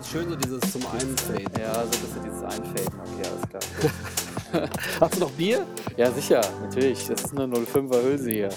[0.00, 1.44] ganz schön, so dieses zum Einfaden.
[1.60, 3.00] Ja, so ein bisschen dieses Einfaden.
[3.04, 4.68] Okay, alles klar.
[5.00, 5.66] Hast du noch Bier?
[5.98, 7.06] Ja, sicher, natürlich.
[7.06, 8.48] Das ist eine 05er Hülse hier.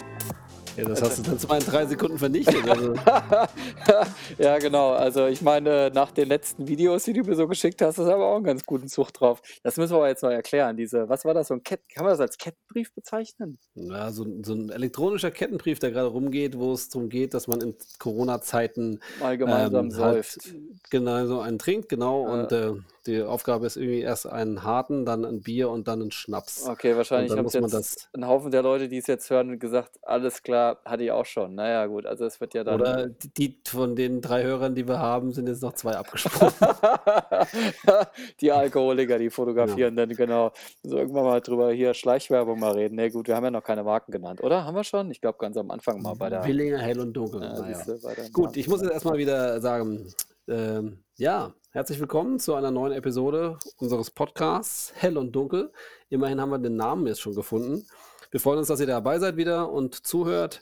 [0.76, 2.68] Ja, das hast du dann zwar in drei Sekunden vernichtet.
[2.68, 2.94] Also.
[4.40, 4.92] ja, genau.
[4.92, 8.26] Also ich meine, nach den letzten Videos, die du mir so geschickt hast, ist aber
[8.26, 9.42] auch einen ganz guten Zug drauf.
[9.62, 10.76] Das müssen wir aber jetzt noch erklären.
[10.76, 11.50] Diese, was war das?
[11.50, 13.60] So ein Kett, kann man das als Kettenbrief bezeichnen?
[13.76, 17.62] Ja, so, so ein elektronischer Kettenbrief, der gerade rumgeht, wo es darum geht, dass man
[17.62, 20.56] in Corona-Zeiten mal gemeinsam ähm, halt säuft.
[20.90, 22.26] genau so einen trinkt, genau.
[22.26, 22.32] Äh.
[22.32, 22.74] Und äh,
[23.06, 26.68] die Aufgabe ist irgendwie erst einen harten, dann ein Bier und dann einen Schnaps.
[26.68, 30.42] Okay, wahrscheinlich haben jetzt das- ein Haufen der Leute, die es jetzt hören, gesagt, alles
[30.42, 31.56] klar, hatte ich auch schon.
[31.56, 32.80] Naja, gut, also es wird ja dann.
[32.80, 36.54] Oder die, von den drei Hörern, die wir haben, sind jetzt noch zwei abgesprungen.
[38.42, 40.52] die Alkoholiker, die fotografieren dann genau.
[40.84, 42.96] So irgendwann mal drüber hier Schleichwerbung mal reden.
[42.96, 44.64] Ne, gut, wir haben ja noch keine Marken genannt, oder?
[44.66, 45.12] Haben wir schon?
[45.12, 46.46] Ich glaube ganz am Anfang mal bei der.
[46.46, 47.42] Willinger, hell und dunkel.
[47.42, 47.84] Ja, naja.
[48.32, 50.08] Gut, ich muss jetzt erstmal wieder sagen,
[50.48, 55.72] ähm, ja, herzlich willkommen zu einer neuen Episode unseres Podcasts Hell und Dunkel.
[56.10, 57.88] Immerhin haben wir den Namen jetzt schon gefunden.
[58.32, 60.62] Wir freuen uns, dass ihr dabei seid wieder und zuhört.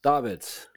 [0.00, 0.70] David,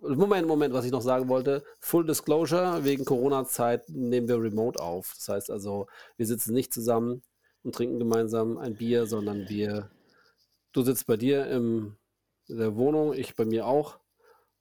[0.00, 1.64] Moment, Moment, was ich noch sagen wollte.
[1.80, 5.12] Full Disclosure, wegen Corona-Zeit nehmen wir remote auf.
[5.16, 7.22] Das heißt also, wir sitzen nicht zusammen
[7.62, 9.90] und trinken gemeinsam ein Bier, sondern wir,
[10.72, 11.96] du sitzt bei dir im,
[12.46, 13.98] in der Wohnung, ich bei mir auch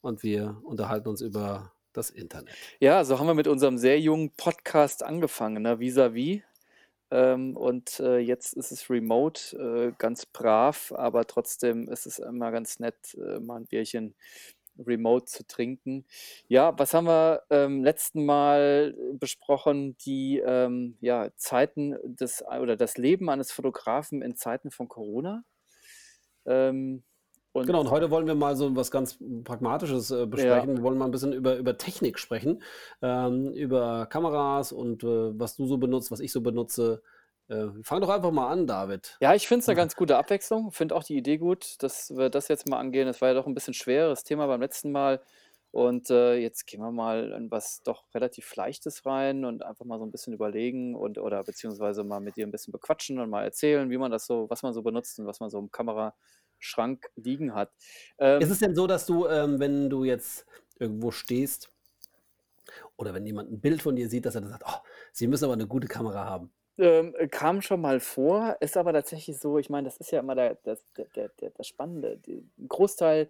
[0.02, 2.54] und wir unterhalten uns über das Internet.
[2.80, 5.80] Ja, so haben wir mit unserem sehr jungen Podcast angefangen, ne?
[5.80, 6.42] Vis-à-vis.
[7.12, 12.52] Ähm, und äh, jetzt ist es remote, äh, ganz brav, aber trotzdem ist es immer
[12.52, 14.16] ganz nett, äh, mal ein Bierchen
[14.80, 16.06] remote zu trinken.
[16.48, 19.98] Ja, was haben wir ähm, letzten Mal besprochen?
[19.98, 25.44] Die ähm, ja, Zeiten des oder das Leben eines Fotografen in Zeiten von Corona.
[26.46, 27.04] Ähm,
[27.54, 30.78] und Genau, und heute wollen wir mal so was ganz Pragmatisches äh, besprechen.
[30.78, 32.62] Wir wollen mal ein bisschen über, über Technik sprechen,
[33.02, 37.02] ähm, über Kameras und äh, was du so benutzt, was ich so benutze.
[37.50, 39.18] Äh, fang doch einfach mal an, David.
[39.20, 40.72] Ja, ich finde es eine ganz gute Abwechslung.
[40.72, 43.10] Finde auch die Idee gut, dass wir das jetzt mal angehen.
[43.10, 45.22] Es war ja doch ein bisschen schweres Thema beim letzten Mal.
[45.72, 50.00] Und äh, jetzt gehen wir mal in was doch relativ Leichtes rein und einfach mal
[50.00, 53.44] so ein bisschen überlegen und oder beziehungsweise mal mit dir ein bisschen bequatschen und mal
[53.44, 55.72] erzählen, wie man das so, was man so benutzt und was man so im
[56.62, 57.72] Kameraschrank liegen hat.
[58.18, 60.46] Ähm, Ist es denn so, dass du, ähm, wenn du jetzt
[60.80, 61.72] irgendwo stehst
[62.96, 64.80] oder wenn jemand ein Bild von dir sieht, dass er dann sagt, oh,
[65.12, 66.52] sie müssen aber eine gute Kamera haben?
[66.78, 70.36] Ähm, kam schon mal vor, ist aber tatsächlich so, ich meine, das ist ja immer
[70.36, 72.20] der, das, der, der, der, das Spannende.
[72.28, 73.30] Ein Großteil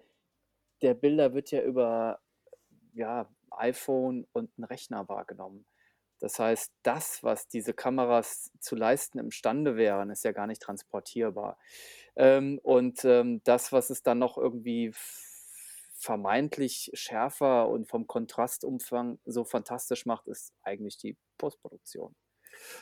[0.81, 2.19] der Bilder wird ja über
[2.93, 5.65] ja, iPhone und einen Rechner wahrgenommen.
[6.21, 11.57] Das heißt, das, was diese Kameras zu leisten imstande wären, ist ja gar nicht transportierbar.
[12.15, 14.91] Ähm, und ähm, das, was es dann noch irgendwie
[15.95, 22.15] vermeintlich schärfer und vom Kontrastumfang so fantastisch macht, ist eigentlich die Postproduktion.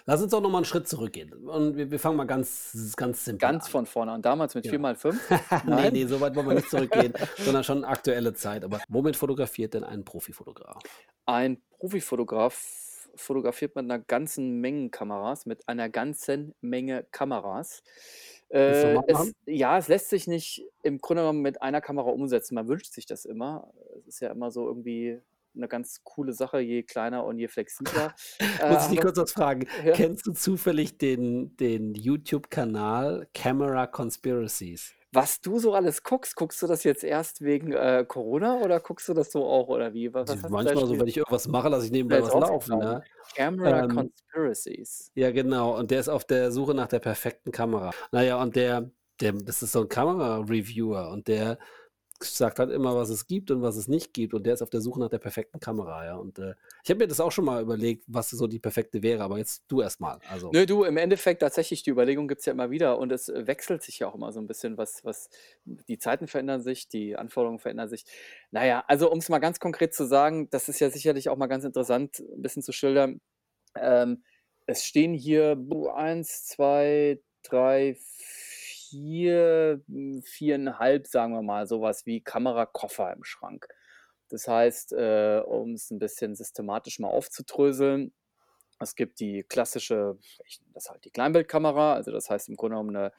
[0.06, 1.34] Lass uns doch nochmal einen Schritt zurückgehen.
[1.34, 3.72] Und wir, wir fangen mal ganz, ganz simpel Ganz an.
[3.72, 4.14] von vorne.
[4.14, 4.72] Und damals mit Ja.
[4.74, 5.14] 4x5?
[5.30, 5.94] nee, Nein.
[5.94, 8.64] nee, so weit wollen wir nicht zurückgehen, sondern schon aktuelle Zeit.
[8.64, 10.82] Aber womit fotografiert denn ein Profifotograf?
[11.26, 17.84] Ein Profifotograf fotografiert mit einer ganzen Menge Kameras, mit einer ganzen Menge Kameras.
[18.50, 22.56] Äh, es, ja, es lässt sich nicht im Grunde genommen mit einer Kamera umsetzen.
[22.56, 23.72] Man wünscht sich das immer.
[24.00, 25.20] Es ist ja immer so irgendwie
[25.56, 28.14] eine ganz coole Sache, je kleiner und je flexibler.
[28.62, 29.68] Äh, Muss ich dich aber- kurz was fragen?
[29.86, 29.94] Ja.
[29.94, 34.94] Kennst du zufällig den, den YouTube-Kanal Camera Conspiracies?
[35.12, 39.10] Was du so alles guckst, guckst du das jetzt erst wegen äh, Corona oder guckst
[39.10, 40.14] du das so auch oder wie?
[40.14, 42.78] Was, was Manchmal so, wenn ich irgendwas mache, lasse ich nebenbei was laufen.
[42.78, 43.04] Ne?
[43.36, 45.12] Camera Ähm, Conspiracies.
[45.16, 45.78] Ja, genau.
[45.78, 47.92] Und der ist auf der Suche nach der perfekten Kamera.
[48.12, 51.58] Naja, und der, der, das ist so ein Kamera-Reviewer und der
[52.24, 54.34] sagt halt immer, was es gibt und was es nicht gibt.
[54.34, 56.16] Und der ist auf der Suche nach der perfekten Kamera, ja.
[56.16, 59.24] Und äh, ich habe mir das auch schon mal überlegt, was so die perfekte wäre,
[59.24, 60.20] aber jetzt du erst mal.
[60.30, 63.30] Also, Nö, du, im Endeffekt tatsächlich, die Überlegung gibt es ja immer wieder und es
[63.30, 65.30] äh, wechselt sich ja auch immer so ein bisschen, was, was
[65.66, 68.06] die Zeiten verändern sich, die Anforderungen verändern sich.
[68.52, 71.48] Naja, also um es mal ganz konkret zu sagen, das ist ja sicherlich auch mal
[71.48, 73.22] ganz interessant, ein bisschen zu schildern.
[73.76, 74.24] Ähm,
[74.66, 75.58] es stehen hier
[75.96, 78.49] eins, zwei, drei, vier,
[78.92, 83.68] hm, viereinhalb, sagen wir mal, sowas wie Kamerakoffer im Schrank.
[84.30, 88.14] Das heißt, äh, um es ein bisschen systematisch mal aufzudröseln,
[88.82, 92.76] es gibt die klassische, ich nenne das halt die Kleinbildkamera, also das heißt im Grunde
[92.78, 93.12] genommen eine,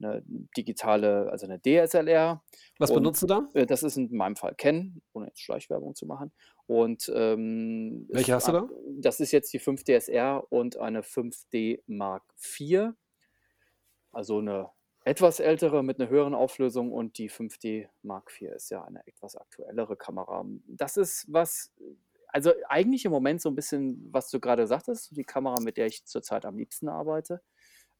[0.00, 0.22] eine
[0.56, 2.40] digitale, also eine DSLR.
[2.78, 3.48] was und- benutzt du da?
[3.54, 6.30] Äh, Das ist in meinem Fall Canon, ohne jetzt Schleichwerbung zu machen.
[6.66, 8.68] Und ähm, Welche hast du da?
[9.00, 12.92] Das ist jetzt die 5DSR und eine 5D Mark IV.
[14.12, 14.70] Also eine
[15.08, 19.36] etwas ältere mit einer höheren Auflösung und die 5D Mark IV ist ja eine etwas
[19.36, 20.44] aktuellere Kamera.
[20.66, 21.72] Das ist was
[22.28, 25.86] also eigentlich im Moment so ein bisschen, was du gerade sagtest, die Kamera, mit der
[25.86, 27.40] ich zurzeit am liebsten arbeite,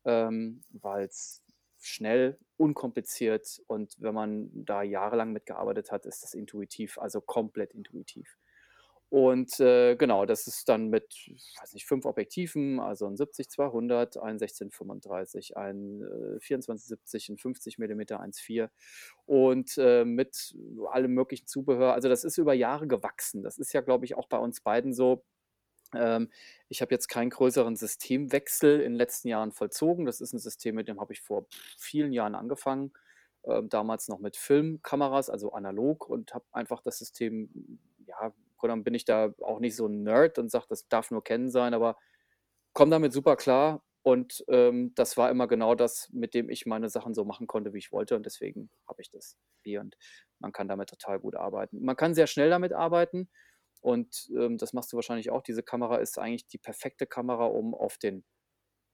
[0.05, 1.43] ähm, weil es
[1.81, 8.37] schnell, unkompliziert und wenn man da jahrelang mitgearbeitet hat, ist das intuitiv, also komplett intuitiv.
[9.10, 14.38] Und äh, genau, das ist dann mit, weiß nicht, fünf Objektiven, also ein 70-200, ein
[14.38, 18.69] 16-35, ein äh, 24-70, ein 50 mm 1.4
[19.25, 20.55] und äh, mit
[20.90, 21.94] allem möglichen Zubehör.
[21.94, 23.43] Also das ist über Jahre gewachsen.
[23.43, 25.25] Das ist ja, glaube ich, auch bei uns beiden so.
[25.94, 26.31] Ähm,
[26.69, 30.05] ich habe jetzt keinen größeren Systemwechsel in den letzten Jahren vollzogen.
[30.05, 31.46] Das ist ein System, mit dem habe ich vor
[31.78, 32.93] vielen Jahren angefangen.
[33.44, 38.34] Ähm, damals noch mit Filmkameras, also analog, und habe einfach das System ja,
[38.66, 41.50] dann bin ich da auch nicht so ein Nerd und sage, das darf nur kennen
[41.50, 41.96] sein, aber
[42.72, 43.84] komme damit super klar.
[44.02, 47.75] Und ähm, das war immer genau das, mit dem ich meine Sachen so machen konnte,
[47.75, 48.16] wie ich wollte.
[48.16, 49.81] Und deswegen habe ich das hier.
[49.81, 49.96] Und
[50.38, 51.84] man kann damit total gut arbeiten.
[51.84, 53.28] Man kann sehr schnell damit arbeiten.
[53.81, 55.43] Und ähm, das machst du wahrscheinlich auch.
[55.43, 58.25] Diese Kamera ist eigentlich die perfekte Kamera, um auf den,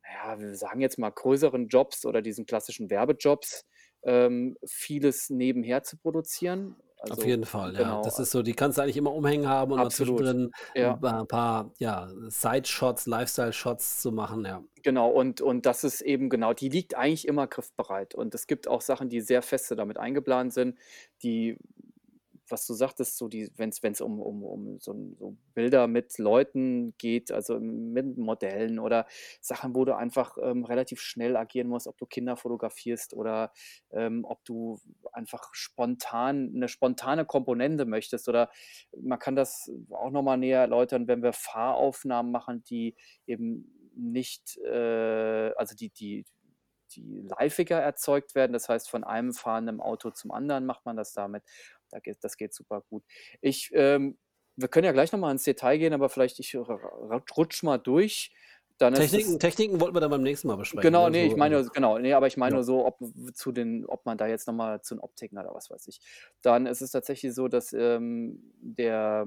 [0.02, 3.66] naja, wir sagen jetzt mal größeren Jobs oder diesen klassischen Werbejobs
[4.02, 6.76] ähm, vieles nebenher zu produzieren.
[7.10, 7.80] Also, Auf jeden Fall, ja.
[7.80, 8.02] Genau.
[8.02, 10.18] Das ist so, die kannst du eigentlich immer umhängen haben und Absolut.
[10.18, 10.98] zwischendrin ja.
[11.02, 14.62] ein paar ja, Side-Shots, Lifestyle-Shots zu machen, ja.
[14.82, 18.14] Genau, und, und das ist eben genau, die liegt eigentlich immer griffbereit.
[18.14, 20.78] Und es gibt auch Sachen, die sehr feste damit eingeplant sind,
[21.22, 21.56] die
[22.48, 27.32] was du sagtest, so wenn es um, um, um so, so Bilder mit Leuten geht,
[27.32, 29.06] also mit Modellen oder
[29.40, 33.52] Sachen, wo du einfach ähm, relativ schnell agieren musst, ob du Kinder fotografierst oder
[33.92, 34.80] ähm, ob du
[35.12, 38.28] einfach spontan eine spontane Komponente möchtest.
[38.28, 38.50] Oder
[39.00, 45.52] man kann das auch nochmal näher erläutern, wenn wir Fahraufnahmen machen, die eben nicht, äh,
[45.56, 46.24] also die, die,
[46.96, 48.52] die liveiger erzeugt werden.
[48.52, 51.42] Das heißt, von einem fahrenden Auto zum anderen macht man das damit.
[51.90, 53.04] Da geht, das geht super gut.
[53.40, 54.18] Ich, ähm,
[54.56, 58.32] wir können ja gleich nochmal ins Detail gehen, aber vielleicht ich rutsch mal durch.
[58.78, 60.82] Dann Techniken, Techniken wollten wir dann beim nächsten Mal besprechen.
[60.82, 61.12] Genau, ne?
[61.12, 62.56] nee, ich meine, genau, nee, aber ich meine ja.
[62.56, 62.98] nur so, ob
[63.32, 66.00] zu den, ob man da jetzt nochmal zu den Optiken oder was weiß ich.
[66.42, 69.26] Dann ist es tatsächlich so, dass ähm, der,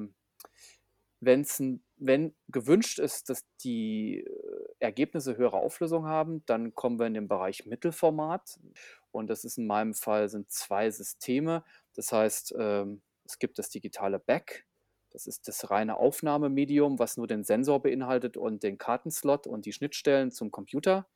[1.20, 1.62] wenn's,
[1.98, 7.28] wenn gewünscht ist, dass die äh, Ergebnisse höhere Auflösung haben, dann kommen wir in den
[7.28, 8.60] Bereich Mittelformat.
[9.12, 11.64] Und das ist in meinem Fall sind zwei Systeme.
[11.96, 14.66] Das heißt, ähm, es gibt das digitale Back.
[15.12, 19.74] Das ist das reine Aufnahmemedium, was nur den Sensor beinhaltet und den Kartenslot und die
[19.74, 21.08] Schnittstellen zum Computer.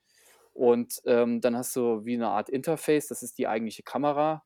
[0.54, 4.44] Und ähm, dann hast du wie eine Art Interface, das ist die eigentliche Kamera.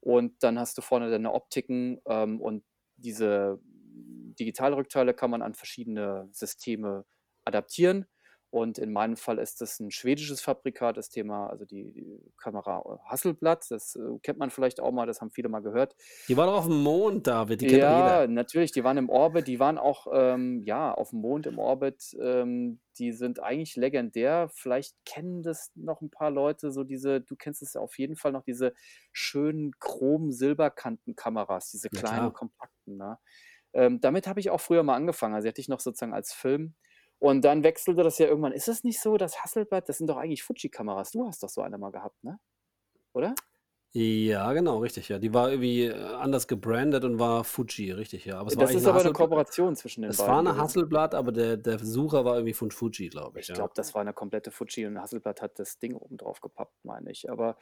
[0.00, 2.64] Und dann hast du vorne deine Optiken ähm, und
[2.96, 3.60] diese
[4.38, 7.04] Digitalrückteile kann man an verschiedene Systeme
[7.44, 8.06] adaptieren.
[8.50, 12.82] Und in meinem Fall ist das ein schwedisches Fabrikat, das Thema, also die, die Kamera
[13.04, 15.94] Hasselblatt, das äh, kennt man vielleicht auch mal, das haben viele mal gehört.
[16.28, 18.32] Die waren auch auf dem Mond, David, die kennt ja, jeder.
[18.32, 22.16] natürlich, die waren im Orbit, die waren auch, ähm, ja, auf dem Mond im Orbit,
[22.22, 24.48] ähm, die sind eigentlich legendär.
[24.54, 28.32] Vielleicht kennen das noch ein paar Leute, so diese, du kennst es auf jeden Fall
[28.32, 28.72] noch, diese
[29.12, 32.32] schönen chrom-silberkanten-Kameras, diese kleinen, klar.
[32.32, 32.96] kompakten.
[32.96, 33.18] Ne?
[33.78, 36.32] Ähm, damit habe ich auch früher mal angefangen, also die hatte ich noch sozusagen als
[36.32, 36.74] Film.
[37.20, 38.50] Und dann wechselte das ja irgendwann.
[38.50, 41.12] Ist es nicht so, dass Hasselblad, das sind doch eigentlich Fuji-Kameras.
[41.12, 42.40] Du hast doch so eine mal gehabt, ne?
[43.12, 43.36] Oder?
[43.92, 45.18] Ja, genau, richtig, ja.
[45.18, 48.38] Die war irgendwie äh, anders gebrandet und war Fuji, richtig, ja.
[48.38, 51.32] Aber es war Das ist aber eine Kooperation zwischen den Es war eine Hasselblad, aber
[51.32, 54.50] der, der Sucher war irgendwie von Fuji, glaube ich, Ich glaube, das war eine komplette
[54.50, 57.30] Fuji und Hasselblad hat das Ding oben drauf gepappt, meine ich.
[57.30, 57.56] Aber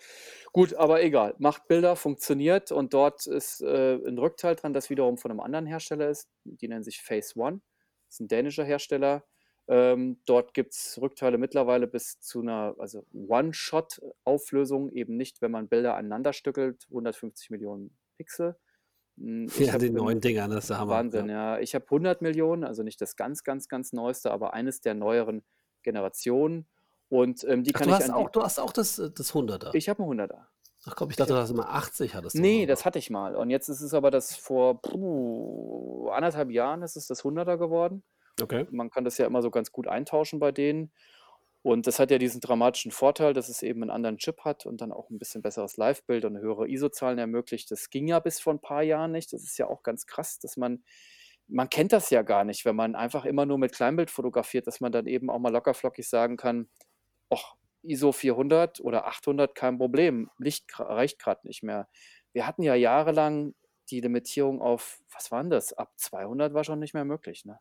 [0.53, 1.37] gut, aber egal.
[1.39, 5.67] Macht Bilder, funktioniert und dort ist äh, ein Rückteil dran, das wiederum von einem anderen
[5.67, 6.29] Hersteller ist.
[6.45, 7.61] Die nennen sich Phase One.
[8.09, 9.25] Das ist ein dänischer Hersteller.
[9.69, 15.69] Ähm, dort gibt es Rückteile mittlerweile bis zu einer also One-Shot-Auflösung, eben nicht, wenn man
[15.69, 18.57] Bilder aneinander stückelt, 150 Millionen Pixel.
[19.19, 20.93] Hm, ich ja, die neuen Dinger, das ist der Hammer.
[20.93, 21.57] Wahnsinn, ja.
[21.57, 21.61] ja.
[21.61, 25.45] Ich habe 100 Millionen, also nicht das ganz, ganz, ganz neueste, aber eines der neueren
[25.83, 26.69] Generationen.
[27.09, 29.75] Und ähm, die Ach, kann du ich hast auch, Du hast auch das, das 100er.
[29.75, 30.47] Ich habe einen 100er.
[30.89, 33.35] Ach komm, ich dachte, du hast immer 80 hattest Nee, das hatte ich mal.
[33.35, 38.05] Und jetzt ist es aber das vor puh, anderthalb Jahren ist es das 100er geworden.
[38.41, 38.67] Okay.
[38.71, 40.93] Man kann das ja immer so ganz gut eintauschen bei denen.
[41.63, 44.81] Und das hat ja diesen dramatischen Vorteil, dass es eben einen anderen Chip hat und
[44.81, 47.71] dann auch ein bisschen besseres Live-Bild und höhere ISO-Zahlen ermöglicht.
[47.73, 49.33] Das ging ja bis vor ein paar Jahren nicht.
[49.33, 50.85] Das ist ja auch ganz krass, dass man,
[51.49, 54.81] man kennt das ja gar nicht, wenn man einfach immer nur mit Kleinbild fotografiert, dass
[54.81, 56.69] man dann eben auch mal lockerflockig sagen kann,
[57.31, 61.89] ach, ISO 400 oder 800, kein Problem, Licht reicht gerade nicht mehr.
[62.33, 63.55] Wir hatten ja jahrelang
[63.91, 65.73] die Limitierung auf, was waren das?
[65.73, 67.59] Ab 200 war schon nicht mehr möglich, ne?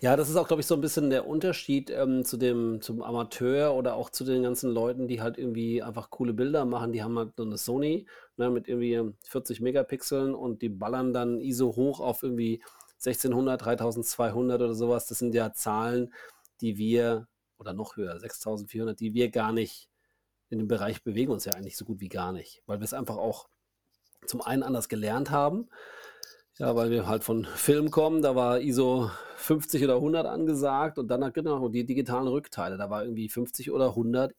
[0.00, 3.02] Ja, das ist auch, glaube ich, so ein bisschen der Unterschied ähm, zu dem, zum
[3.02, 6.92] Amateur oder auch zu den ganzen Leuten, die halt irgendwie einfach coole Bilder machen.
[6.92, 11.40] Die haben halt so eine Sony ne, mit irgendwie 40 Megapixeln und die ballern dann
[11.40, 12.62] ISO hoch auf irgendwie
[13.06, 16.12] 1600, 3200 oder sowas, das sind ja Zahlen,
[16.60, 17.26] die wir,
[17.58, 19.88] oder noch höher, 6400, die wir gar nicht
[20.50, 22.94] in dem Bereich bewegen uns ja eigentlich so gut wie gar nicht, weil wir es
[22.94, 23.48] einfach auch
[24.26, 25.68] zum einen anders gelernt haben,
[26.58, 31.08] ja, weil wir halt von Film kommen, da war ISO 50 oder 100 angesagt und
[31.08, 34.34] dann genau die digitalen Rückteile, da war irgendwie 50 oder 100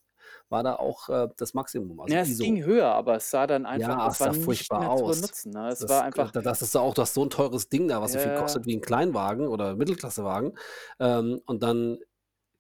[0.49, 1.99] war da auch äh, das Maximum.
[1.99, 2.43] Also ja, es ISO.
[2.43, 5.15] ging höher, aber es sah dann einfach, ja, es nicht furchtbar aus.
[5.15, 5.51] zu benutzen.
[5.51, 5.67] Ne?
[5.69, 6.31] Es das, war einfach.
[6.31, 8.75] Das ist auch das so ein teures Ding da, was ja, so viel kostet wie
[8.75, 10.57] ein Kleinwagen oder Mittelklassewagen.
[10.99, 11.97] Ähm, und dann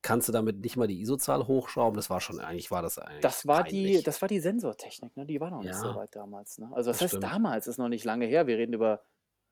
[0.01, 1.95] kannst du damit nicht mal die ISO-Zahl hochschrauben.
[1.95, 3.21] Das war schon, eigentlich war das eigentlich.
[3.21, 5.25] Das war die, das war die Sensortechnik, ne?
[5.25, 6.57] Die war noch nicht so weit damals.
[6.57, 6.69] Ne?
[6.73, 7.23] Also das, das heißt stimmt.
[7.23, 8.47] damals, ist noch nicht lange her.
[8.47, 9.01] Wir reden über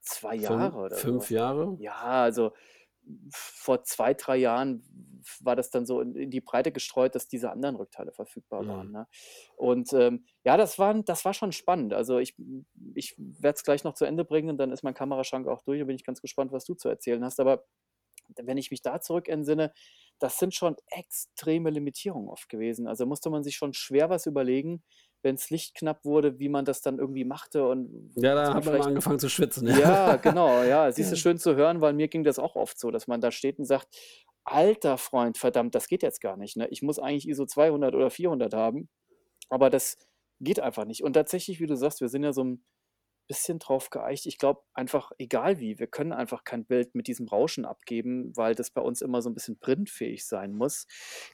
[0.01, 1.35] zwei Jahre oder Fünf so.
[1.35, 1.77] Jahre?
[1.79, 2.53] Ja, also
[3.31, 4.83] vor zwei, drei Jahren
[5.39, 8.87] war das dann so in, in die Breite gestreut, dass diese anderen Rückteile verfügbar waren.
[8.87, 8.93] Mhm.
[8.93, 9.07] Ne?
[9.55, 11.93] Und ähm, ja, das war, das war schon spannend.
[11.93, 12.35] Also ich,
[12.95, 15.81] ich werde es gleich noch zu Ende bringen und dann ist mein Kameraschrank auch durch
[15.81, 17.39] und bin ich ganz gespannt, was du zu erzählen hast.
[17.39, 17.65] Aber
[18.35, 19.73] wenn ich mich da zurück entsinne,
[20.19, 22.87] das sind schon extreme Limitierungen oft gewesen.
[22.87, 24.83] Also musste man sich schon schwer was überlegen,
[25.23, 28.65] wenn das Licht knapp wurde, wie man das dann irgendwie machte und Ja, da hat
[28.65, 29.75] man mal angefangen zu schwitzen, ja.
[29.75, 30.91] Ja, genau, ja.
[30.91, 33.31] Siehst du, schön zu hören, weil mir ging das auch oft so, dass man da
[33.31, 33.87] steht und sagt:
[34.43, 36.67] „Alter Freund, verdammt, das geht jetzt gar nicht, ne?
[36.69, 38.89] Ich muss eigentlich ISO 200 oder 400 haben,
[39.49, 39.97] aber das
[40.41, 42.65] geht einfach nicht.“ Und tatsächlich, wie du sagst, wir sind ja so ein
[43.31, 44.25] bisschen drauf geeicht.
[44.25, 48.55] Ich glaube einfach, egal wie, wir können einfach kein Bild mit diesem Rauschen abgeben, weil
[48.55, 50.85] das bei uns immer so ein bisschen printfähig sein muss.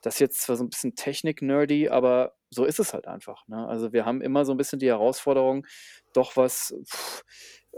[0.03, 3.67] Das ist jetzt zwar so ein bisschen technik-nerdy, aber so ist es halt einfach, ne?
[3.67, 5.65] Also, wir haben immer so ein bisschen die Herausforderung,
[6.13, 7.23] doch was, pff,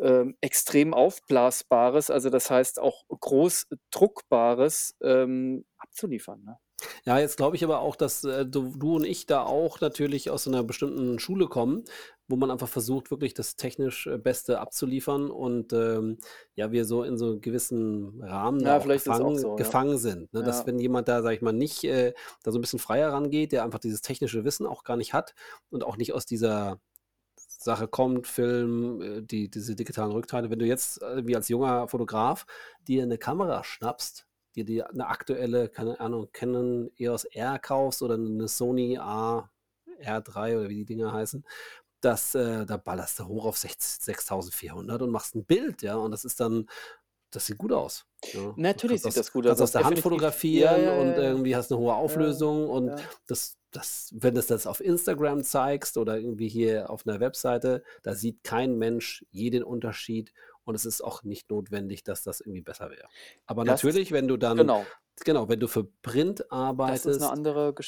[0.02, 6.58] ähm, extrem Aufblasbares, also das heißt auch groß druckbares, ähm, abzuliefern, ne?
[7.06, 10.30] Ja, jetzt glaube ich aber auch, dass, äh, du du und ich da auch natürlich
[10.30, 11.84] aus einer bestimmten Schule kommen,
[12.30, 16.18] wo man einfach versucht, wirklich das technisch, äh, Beste abzuliefern und, ähm,
[16.56, 19.56] ja, wir so in so 'nem gewissen Rahmen Ja, gefangen so, ja.
[19.58, 20.44] gefangen sind, ne?
[20.44, 20.66] Dass Ja.
[20.68, 23.64] wenn jemand da, sage ich mal, nicht, äh, da so ein bisschen freier rangeht, der
[23.64, 25.34] einfach dieses technische Wissen auch gar nicht hat
[25.72, 26.80] und auch nicht aus dieser
[27.38, 30.50] Sache kommt, Film, äh, die diese digitalen Rückteile.
[30.52, 32.46] Wenn du jetzt, äh, wie als junger Fotograf
[32.88, 38.16] dir eine Kamera schnappst dir die eine aktuelle, keine Ahnung, Canon EOS R kaufst oder
[38.16, 39.50] eine Sony A
[40.02, 41.46] R3 oder wie die Dinger heißen,
[42.02, 46.26] das, äh, da ballerst du hoch auf 6400 und machst ein Bild, ja, und das
[46.26, 46.68] ist dann
[47.32, 48.06] das sieht gut aus.
[48.34, 48.54] Ja.
[48.56, 49.50] Natürlich sieht aus, das gut aus.
[49.52, 52.92] Kannst aus der Hand fotografieren Ja, ja, und irgendwie hast eine hohe Auflösung und
[53.28, 58.16] das, das, wenn du das auf Instagram zeigst oder irgendwie hier auf einer Webseite, da
[58.16, 60.34] sieht kein Mensch jeden Unterschied
[60.64, 63.08] und es ist auch nicht notwendig, dass das irgendwie besser wäre.
[63.46, 64.86] Aber Das natürlich, wenn du dann, genau.
[65.24, 67.22] genau, wenn du für Print arbeitest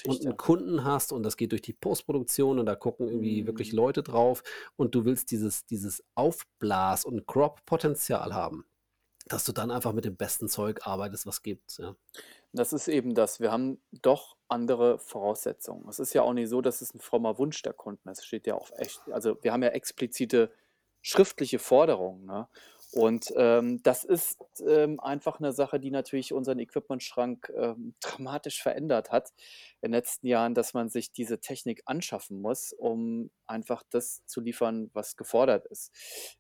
[0.08, 0.38] und einen.
[0.38, 3.78] Kunden hast und das geht durch die Postproduktion und da gucken irgendwie wirklich Mhm.
[3.78, 4.44] Leute drauf
[4.78, 8.66] und du willst dieses, dieses Aufblas- und Crop-Potenzial haben,
[9.28, 11.78] dass du dann einfach mit dem besten Zeug arbeitest, was gibt.
[11.78, 11.96] Ja.
[12.54, 13.40] Das ist eben das.
[13.40, 15.88] Wir haben doch andere Voraussetzungen.
[15.88, 18.20] Es ist ja auch nicht so, dass es ein frommer Wunsch der Kunden ist.
[18.20, 20.52] Es steht ja auch echt also, wir haben ja explizite
[21.02, 22.48] schriftliche Forderungen, ne?
[22.94, 29.12] Und, ähm, das ist, ähm, einfach eine Sache, die natürlich unseren Equipmentschrank, ähm, dramatisch verändert
[29.12, 29.30] hat
[29.82, 34.42] in den letzten Jahren, dass man sich diese Technik anschaffen muss, um einfach das zu
[34.42, 35.92] liefern, was gefordert ist.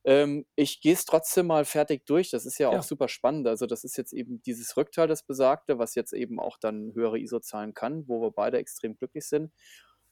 [0.03, 2.29] Ähm, ich gehe es trotzdem mal fertig durch.
[2.31, 2.81] Das ist ja auch Ja.
[2.84, 3.48] super spannend.
[3.48, 7.17] Also, das ist jetzt eben dieses Rückteil, das besagte, was jetzt eben auch dann höhere
[7.20, 9.53] ISO zahlen kann, wo wir beide extrem glücklich sind.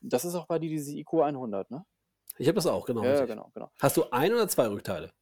[0.01, 1.85] Das ist auch bei dir diese IQ 100, ne?
[2.37, 3.27] Ich habe das auch, genau, Ja, ja, richtig.
[3.27, 3.71] genau, genau.
[3.79, 5.13] Hast du ein oder zwei Rückteile?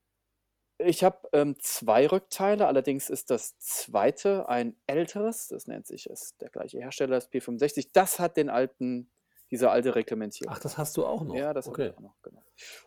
[0.80, 6.40] Ich habe, ähm, 2 Rückteile, allerdings ist das zweite ein älteres, das nennt sich ist
[6.40, 7.90] der gleiche Hersteller, das P65.
[7.94, 9.10] Das hat den alten
[9.50, 11.44] diese alte Reglementierung Ach, das hast du auch noch?
[11.44, 11.94] Ja, das habe ich Okay.
[11.94, 12.46] auch noch, genau.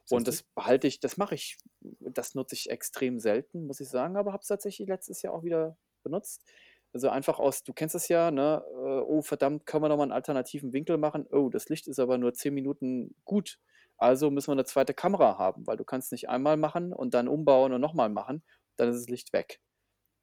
[0.09, 4.17] Und das behalte ich das mache ich das nutze ich extrem selten, muss ich sagen,
[4.17, 6.45] aber habe es tatsächlich letztes Jahr auch wieder benutzt.
[6.95, 8.65] Also, einfach aus du kennst es ja, ne?
[8.69, 11.27] Äh, „Oh verdammt, können wir noch mal 'n alternativen Winkel machen?
[11.33, 13.59] Oh, das Licht ist aber nur 10 Minuten gut.
[14.01, 17.29] Also müssen wir 'ne zweite Kamera haben“, weil du kannst nicht einmal machen und dann
[17.29, 18.43] umbauen und noch mal machen,
[18.77, 19.61] dann ist das Licht weg.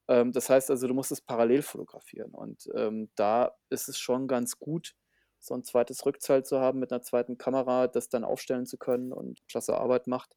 [0.10, 4.28] Ähm, das heißt also, du musst es parallel fotografieren und, ähm, da ist es schon
[4.28, 4.96] ganz gut,
[5.40, 9.14] so 'n zweites Rückteil zu haben mit 'ner zweiten Kamera, das dann aufstellen zu können
[9.14, 10.36] und klasse Arbeit macht.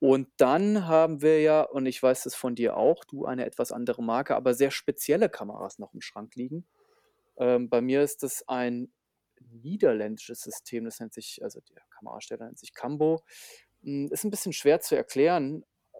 [0.00, 3.72] Und dann haben wir ja, und ich weiß das von dir auch, du eine etwas
[3.72, 6.66] andere Marke, aber sehr spezielle Kameras noch im Schrank liegen.
[7.38, 8.92] Ähm, bei mir ist das ein
[9.52, 13.22] niederländisches System, das nennt sich also der Kamerahersteller nennt sich Cambo.
[13.84, 15.98] Hm, ist 'n bisschen schwer zu erklären, äh,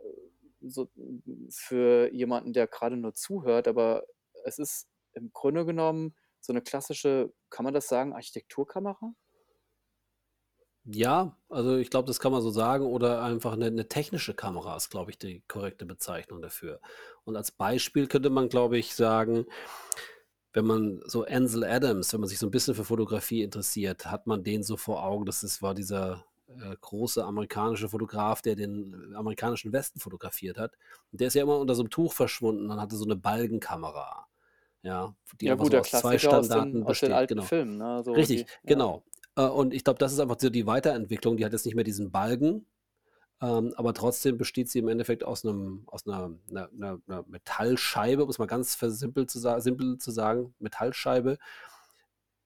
[0.68, 4.04] so hm, für jemanden, der grade nur zuhört, aber
[4.44, 9.14] es ist im Grunde genommen so 'ne klassische, kann man das sagen, Architekturkamera?
[10.86, 14.76] Ja, also ich glaube, das kann man so sagen oder einfach 'ne 'ne technische Kamera
[14.76, 16.80] ist, glaube ich, die korrekte Bezeichnung dafür.
[17.24, 19.46] Und als Beispiel könnte man, glaube ich, sagen,
[20.52, 24.26] wenn man so Ansel Adams wenn man sich so 'n bisschen für Fotografie interessiert, hat
[24.26, 25.24] man den so vor Augen.
[25.26, 30.74] Das ist war dieser, äh, große amerikanische Fotograf, der den, äh, amerikanischen Westen fotografiert hat.
[31.12, 34.26] Und der ist ja immer unter so 'nem Tuch verschwunden und hatte so 'ne Balgenkamera,
[34.82, 37.12] ja, die Ja gut, so der aus 2 Klassiker aus den Standarten aus den besteht,
[37.12, 37.42] alten genau.
[37.42, 38.62] Filmen, ne, so Richtig, die ja.
[38.66, 39.04] genau.
[39.36, 41.36] Äh, und ich glaube, das ist einfach so die Weiterentwicklung.
[41.38, 42.66] Die hat jetzt nicht mehr diesen Balgen,
[43.42, 48.24] ähm, aber trotzdem besteht sie im Endeffekt aus 'nem aus 'ner 'ner 'ner 'ner Metallscheibe,
[48.24, 51.38] um's mal ganz versimpelt zu simpel zu sagen, Metallscheibe.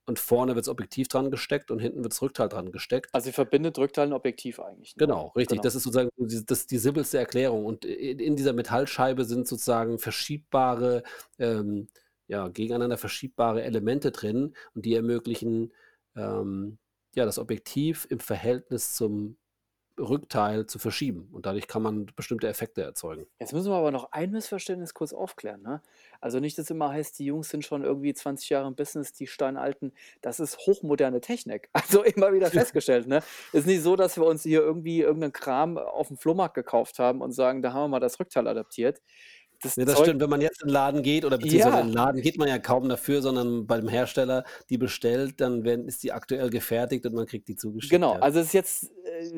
[0.08, 3.10] Und vorne wird das Objektiv dran gesteckt und hinten wird das Rückteil dran gesteckt.
[3.14, 5.08] Also, sie verbindet Rückteil und Objektiv eigentlich nur.
[5.08, 5.60] Genau, richtig.
[5.60, 5.60] Genau.
[5.60, 7.66] Das ist sozusagen die das die simpelste Erklärung.
[7.66, 11.02] Und i in dieser Metallscheibe sind sozusagen verschiebbare
[11.38, 11.88] ähm,
[12.28, 15.72] ja, gegeneinander verschiebbare Elemente drin und die ermöglichen,
[16.16, 16.78] ähm,
[17.14, 19.36] ja, das Objektiv im Verhältnis zum
[19.98, 21.28] Rückteil zu verschieben.
[21.32, 23.26] Und dadurch kann man bestimmte Effekte erzeugen.
[23.40, 25.82] Jetzt müssen wir aber noch ein Missverständnis kurz aufklären, ne?
[26.22, 29.26] Also, nicht, dass immer heißt, die Jungs sind schon irgendwie 20 Jahre im Business, die
[29.26, 29.92] Steinalten.
[30.22, 31.68] Das ist hochmoderne Technik.
[31.74, 33.22] Also, immer wieder festgestellt, ne?
[33.52, 37.20] Ist nicht so, dass wir uns hier irgendwie irgend 'nen Kram aufm Flohmarkt gekauft haben
[37.20, 39.02] und sagen: „Da haben wir mal das Rückteil adaptiert.“
[39.60, 40.22] Das Ne, das stimmt.
[40.22, 41.88] Wenn man jetzt in 'n Laden geht oder beziehungsweise in Ja.
[41.88, 46.02] 'n Laden geht man ja kaum dafür, sondern beim Hersteller die bestellt, dann werden ist
[46.02, 48.20] die aktuell gefertigt und man kriegt die zugeschickt, Genau, ja.
[48.20, 48.90] also, es ist jetzt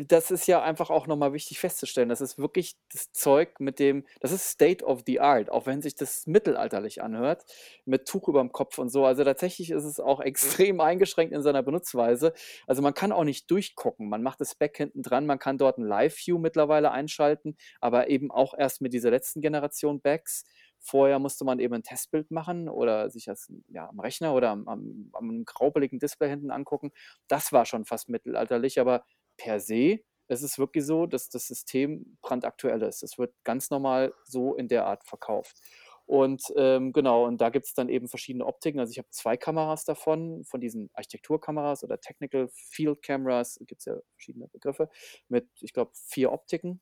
[0.07, 2.09] das ist ja einfach auch noch mal wichtig festzustellen.
[2.09, 5.83] Das ist wirklich das Zeug, mit dem das ist State of the Art, auch wenn
[5.83, 7.45] sich das mittelalterlich anhört,
[7.85, 9.05] mit Tuch überm Kopf und so.
[9.05, 12.33] Also, tatsächlich ist es auch extrem eingeschränkt in seiner Benutzweise.
[12.67, 14.09] Also, man kann auch nicht durchgucken.
[14.09, 18.09] Man macht das Back hinten dran, man kann dort 'n Live View mittlerweile einschalten, aber
[18.09, 20.45] eben auch erst mit dieser letzten Generation Backs.
[20.81, 24.69] Vorher musste man eben 'n Testbild machen oder sich das, ja, am Rechner oder am
[24.69, 26.93] am am graupeligen Display hinten angucken.
[27.29, 29.05] Das war schon fast mittelalterlich, aber
[29.39, 33.03] per se ist es wirklich so, dass das System brandaktuell ist.
[33.05, 35.59] Es wird ganz normal so in der Art verkauft.
[36.07, 38.81] Und, ähm, genau, und da gibt's dann eben verschiedene Optiken.
[38.81, 43.97] Also, ich habe 2 Kameras davon, von diesen Architekturkameras oder Technical Field Cameras, gibt's ja
[44.17, 44.91] verschiedene Begriffe,
[45.29, 46.81] mit, ich glaube, 4 Optiken.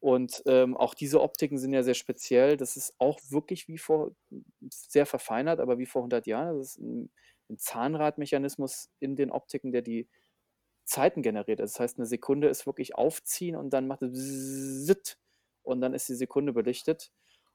[0.00, 2.56] Und, ähm, auch diese Optiken sind ja sehr speziell.
[2.58, 4.12] Das ist auch wirklich wie vor
[4.70, 6.58] sehr verfeinert, aber wie vor 100 Jahren.
[6.58, 7.10] Das ist 'n
[7.50, 10.08] 'n Zahnradmechanismus in den Optiken, der die
[10.86, 11.60] Zeiten generiert.
[11.60, 14.86] Das heißt, 'ne Sekunde ist wirklich aufziehen und dann macht es
[15.62, 17.12] und dann ist die Sekunde belichtet.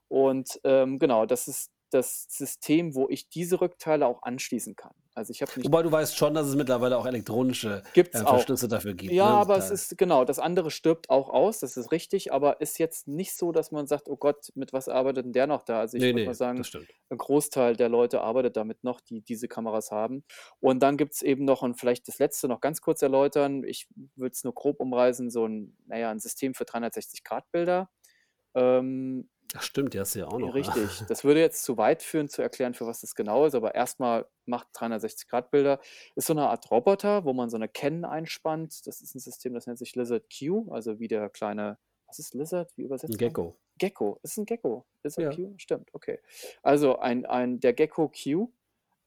[0.10, 4.96] Und, ähm, genau, das ist das System, wo ich diese Rückteile auch anschließen kann.
[5.16, 8.26] Also, ich habe nicht Wobei du weißt schon, dass es mittlerweile auch elektronische, Gibt's äh,
[8.26, 8.48] auch.
[8.52, 11.78] Verschlüsse dafür gibt, Ja, ne, aber es ist genau, das andere stirbt auch aus, das
[11.78, 15.26] ist richtig, aber ist jetzt nicht so, dass man sagt: „Oh Gott, mit was arbeitet
[15.26, 16.94] 'n der noch da?“ Also, ich Ne, würde mal ne, sagen, das stimmt.
[17.10, 20.24] 'n Großteil der Leute arbeitet damit noch, die diese Kameras haben.
[20.62, 23.64] Und dann gibt's eben noch und vielleicht das Letzte noch ganz kurz erläutern.
[23.66, 27.90] Ich würde es nur grob umreißen, so 'n na ja, 'n System für 360-Grad-Bilder.
[28.56, 30.78] Ähm Ach stimmt, die hast du ja auch noch, ja.
[30.78, 31.06] richtig.
[31.08, 34.00] Das würde jetzt zu weit führen, zu erklären, für was das genau ist, aber erst
[34.00, 35.80] mal macht 360-Grad-Bilder.
[36.16, 38.86] Ist so 'ne Art Roboter, wo man so 'ne Canon einspannt.
[38.88, 42.34] Das ist 'n System, das nennt sich Lizard Q, also wie der kleine was ist
[42.34, 42.72] Lizard?
[42.78, 43.38] Wie übersetzt man?
[43.38, 43.58] Gecko.
[43.78, 44.20] Gecko.
[44.24, 44.86] Ist 'n Gecko.
[45.04, 45.36] Lizard Ja.
[45.36, 45.54] Q?
[45.58, 46.20] Stimmt, okay.
[46.64, 48.54] Also, ein ein der Gecko Q,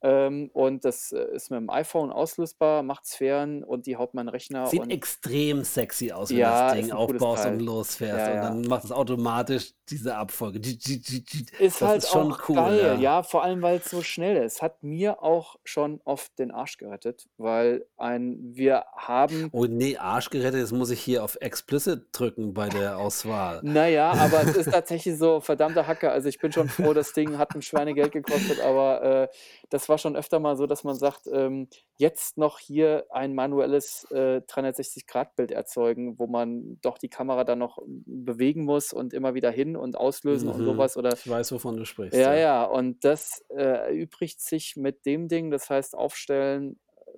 [0.05, 4.31] ähm, und das, äh, ist mit'm iPhone auslösbar, macht Sphären und die haut man in
[4.31, 8.31] 'n Rechner Sieht und extrem sexy aus, wenn Ja, das Ding aufbaust und losfährst Ja,
[8.31, 8.41] und ja.
[8.41, 10.59] dann macht es automatisch diese Abfolge.
[11.59, 13.23] Ist Das halt ist schon auch cool, geil, ja.
[13.23, 14.61] vor allem, weil's so schnell ist.
[14.61, 20.31] Hat mir auch schon oft den Arsch gerettet, weil ein wir haben Oh ne, Arsch
[20.31, 23.65] gerettet, jetzt muss ich hier auf explicit drücken bei der Auswahl.
[23.67, 26.11] Na ja, aber es ist tatsächlich so, verdammte Hacke.
[26.11, 29.29] Also, ich bin schon froh, das Ding hat 'n Schweinegeld gekostet, aber, äh,
[29.71, 34.05] das war schon öfter mal so, dass man sagt, ähm: „Jetzt noch hier ein manuelles,
[34.11, 39.51] äh, 360-Grad-Bild erzeugen“, wo man doch die Kamera dann noch bewegen muss und immer wieder
[39.51, 40.79] hin und auslösen und Mhm.
[40.79, 42.39] was oder Ich weiß, wovon du sprichst, ja, ja.
[42.39, 45.51] ja, und das, äh, erübrigt sich mit dem Ding.
[45.51, 47.13] Das heißt, aufstellen, äh,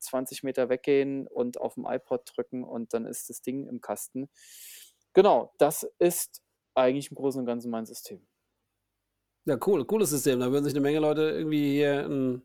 [0.00, 4.28] 20 Meter weggehen und aufm iPod drücken und dann ist das Ding im Kasten.
[5.14, 6.42] Genau, das ist
[6.74, 8.26] eigentlich im Großen und Ganzen mein System.
[9.46, 10.38] Ja, cool, cooles System.
[10.40, 12.42] Da würden sich 'ne Menge Leute irgendwie hier 'n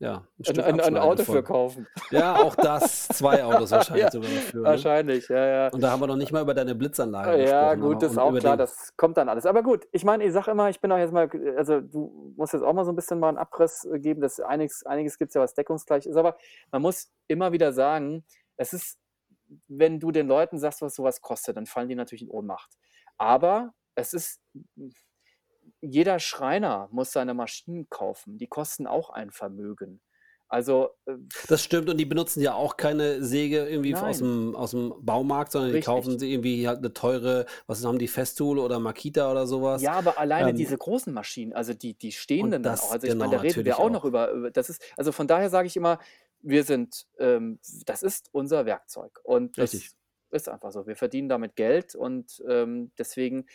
[0.00, 1.42] ja, Ein ein ein Auto für von.
[1.42, 1.86] kaufen.
[2.10, 3.10] Ja, auch das.
[3.12, 4.88] 2 Autos wahrscheinlich Ja, sogar dafür, ne?
[4.88, 5.72] wahrscheinlich, ja, ja.
[5.72, 8.12] Und da haben wir noch nicht mal über deine Blitzanlage Ja, gesprochen, gut, aber das
[8.12, 9.46] ist auch klar, das kommt dann alles.
[9.46, 12.52] Aber gut, ich meine, ich sage immer, ich bin auch jetzt mal also, du musst
[12.52, 15.40] jetzt auch mal so 'n bisschen mal 'n Abriss, geben, dass einiges einiges gibt's ja,
[15.40, 16.36] was deckungsgleich ist, aber
[16.70, 18.24] man muss immer wieder sagen,
[18.56, 18.98] es ist
[19.68, 22.76] wenn du den Leuten sagst, was so was kostet, dann fallen die natürlich in Ohnmacht.
[23.18, 24.40] Aber es ist
[25.90, 30.00] jeder Schreiner muss seine Maschinen kaufen, die kosten auch ein Vermögen.
[30.48, 31.16] Also, äh,
[31.46, 35.52] Das stimmt und die benutzen ja auch keine Säge irgendwie aus dem aus dem Baumarkt,
[35.52, 36.18] sondern die kaufen richtig.
[36.18, 39.90] sie irgendwie halt 'ne teure was haben die, Festool oder Makita oder sowas.
[39.90, 42.90] Ja, aber alleine Ähm, diese großen Maschinen, also die die stehenden dann auch.
[42.90, 44.04] das Also, ich meine, genau, da reden wir natürlich auch noch auch.
[44.04, 45.98] über über das ist also von daher sage ich immer,
[46.40, 49.90] wir sind ähm, das ist unser Werkzeug und Richtig.
[49.90, 49.96] das
[50.30, 50.86] ist einfach so.
[50.86, 53.46] Wir verdienen damit Geld und, ähm, deswegen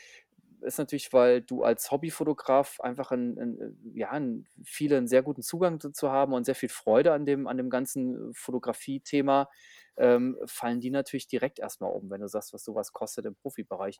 [0.61, 3.59] ist natürlich, weil du als Hobbyfotograf einfach 'n 'n,
[3.95, 7.25] äh, ja, 'n viele 'n sehr guten Zugang dazu haben und sehr viel Freude an
[7.25, 9.49] dem an dem ganzen Fotografie-Thema,
[9.97, 13.25] ähm, fallen die natürlich direkt erst mal um, wenn du sagst, was so was kostet
[13.25, 13.99] im Profibereich.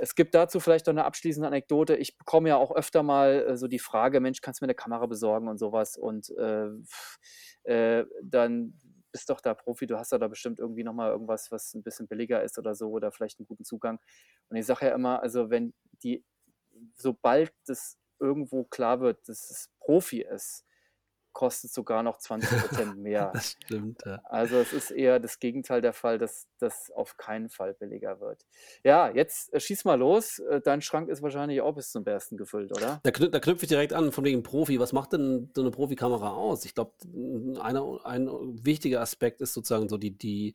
[0.00, 1.96] Es gibt dazu vielleicht noch 'ne abschließende Anekdote.
[1.96, 4.74] Ich bekomme ja auch öfter mal, äh, so die Frage: „Mensch, kannst du mir 'ne
[4.74, 6.68] Kamera besorgen?“ und so was und, äh,
[7.64, 8.74] äh, dann
[9.12, 12.08] bist doch da Profi, du hast da bestimmt irgendwie noch mal irgendwas, was 'n bisschen
[12.08, 13.98] billiger ist oder so oder vielleicht 'n guten Zugang.
[14.50, 16.24] Und ich sage ja immer, also wenn die
[16.96, 20.64] sobald das irgendwo klar wird, dass es Profi ist,
[21.32, 23.32] kostet's sogar noch 20 % mehr.
[23.32, 24.20] Das stimmt, ja.
[24.24, 28.46] Also, es ist eher das Gegenteil der Fall, dass das auf keinen Fall billiger wird.
[28.84, 30.38] Ja, jetzt, äh, schieß mal los.
[30.40, 33.00] Äh, dein Schrank ist wahrscheinlich auch bis zum Bersten gefüllt, oder?
[33.04, 34.80] Da knüp da knüpfe ich direkt an von wegen Profi.
[34.80, 36.64] Was macht denn so 'ne Profikamera aus?
[36.64, 36.92] Ich glaube,
[38.04, 38.28] ein
[38.64, 40.54] wichtiger Aspekt ist sozusagen so die die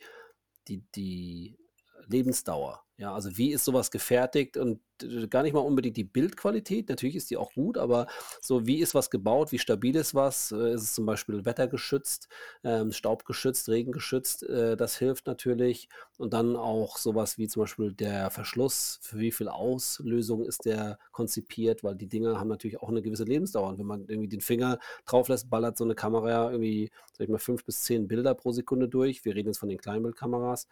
[0.67, 1.57] die die
[2.07, 2.83] Lebensdauer.
[2.97, 6.89] Ja, also wie ist so was gefertigt und d gar nicht mal unbedingt die Bildqualität,
[6.89, 8.05] natürlich ist die auch gut, aber
[8.39, 10.51] so wie ist was gebaut, wie stabil ist was?
[10.51, 12.27] Äh, ist es zum Beispiel wettergeschützt,
[12.63, 14.43] ähm, staubgeschützt, regengeschützt?
[14.43, 15.89] Äh, das hilft natürlich.
[16.17, 18.99] Und dann auch so was wie zum Beispiel der Verschluss.
[19.01, 21.83] Für wie viel Auslösung ist der konzipiert?
[21.83, 23.69] Weil die Dinger haben natürlich auch 'ne gewisse Lebensdauer.
[23.69, 27.29] Und wenn man irgendwie den Finger drauf lässt, ballert so 'ne Kamera irgendwie, sage ich
[27.31, 29.25] mal, 5 bis 10 Bilder pro Sekunde durch.
[29.25, 30.67] Wir reden jetzt von den Kleinbildkameras.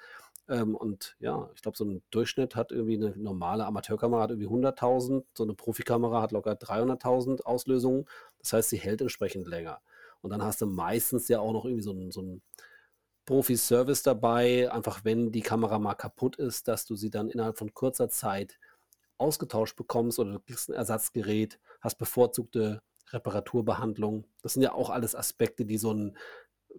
[0.52, 4.50] Ähm, und ja, ich glaube, so 'n Durchschnitt hat irgendwie 'ne normale Amateurkamera hat irgendwie
[4.50, 8.06] 100.000, so 'ne Profikamera hat locker 300.000 Auslösungen.
[8.40, 9.82] Das heißt, sie hält entsprechend länger.
[10.22, 12.42] Und dann hast du meistens ja auch noch irgendwie so 'n so 'n
[13.26, 17.74] Profi-Service dabei, einfach wenn die Kamera mal kaputt ist, dass du sie dann innerhalb von
[17.74, 18.60] kurzer Zeit
[19.20, 24.26] ausgetauscht bekommst oder du kriegst 'n Ersatzgerät, hast bevorzugte Reparaturbehandlung.
[24.44, 26.18] Das sind ja auch alles Aspekte, die so 'n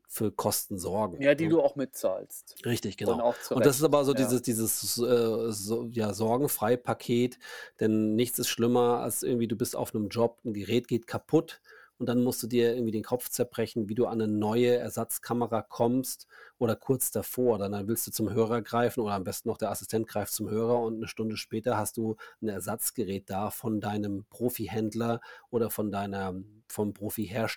[0.08, 2.58] für Kosten sorgen, Ja, die du auch mitzahlst.
[2.64, 3.34] Richtig, Und genau.
[3.40, 4.14] zu Und das ist aber so ja.
[4.14, 7.38] dieses dieses, äh, so ja, Sorgenfrei-Paket,
[7.80, 11.60] denn nichts ist schlimmer als irgendwie du bist auf 'nem Job, 'n Gerät geht kaputt
[12.02, 15.62] und dann musst du dir irgendwie den Kopf zerbrechen, wie du an 'ne neue Ersatzkamera
[15.62, 16.26] kommst
[16.58, 17.58] oder kurz davor.
[17.58, 20.50] Dann dann willst du zum Hörer greifen oder am besten noch der Assistent greift zum
[20.50, 25.92] Hörer und 'ne Stunde später hast du 'n Ersatzgerät da von deinem Profihändler oder von
[25.92, 26.34] deiner
[26.68, 26.94] vom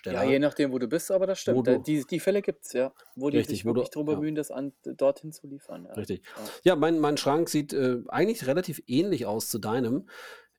[0.08, 1.66] Ja, Profihersteller, je nachdem, wo du bist, aber das stimmt.
[1.66, 4.22] Du die die Fälle gibt's, ja, wo die sich richtig, du wirklich drum ja.
[4.22, 5.96] bemühen, das an dorthin zu liefern, ja.
[5.96, 6.22] Richtig.
[6.36, 6.56] Ja.
[6.62, 10.08] Ja, mein mein Schrank sieht, äh, eigentlich relativ ähnlich aus zu deinem.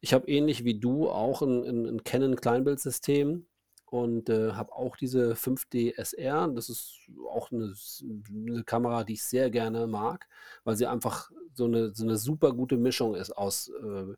[0.02, 3.48] Ich habe ähnlich wie du auch 'n 'n 'n Canon Kleinbildsystem
[3.92, 6.48] und, äh, habe auch diese 5D SR.
[6.50, 10.28] Das ist auch 'ne s 'ne Kamera, die ich sehr gerne mag,
[10.64, 14.14] weil sie einfach so 'ne so 'ne super gute Mischung ist aus, äh,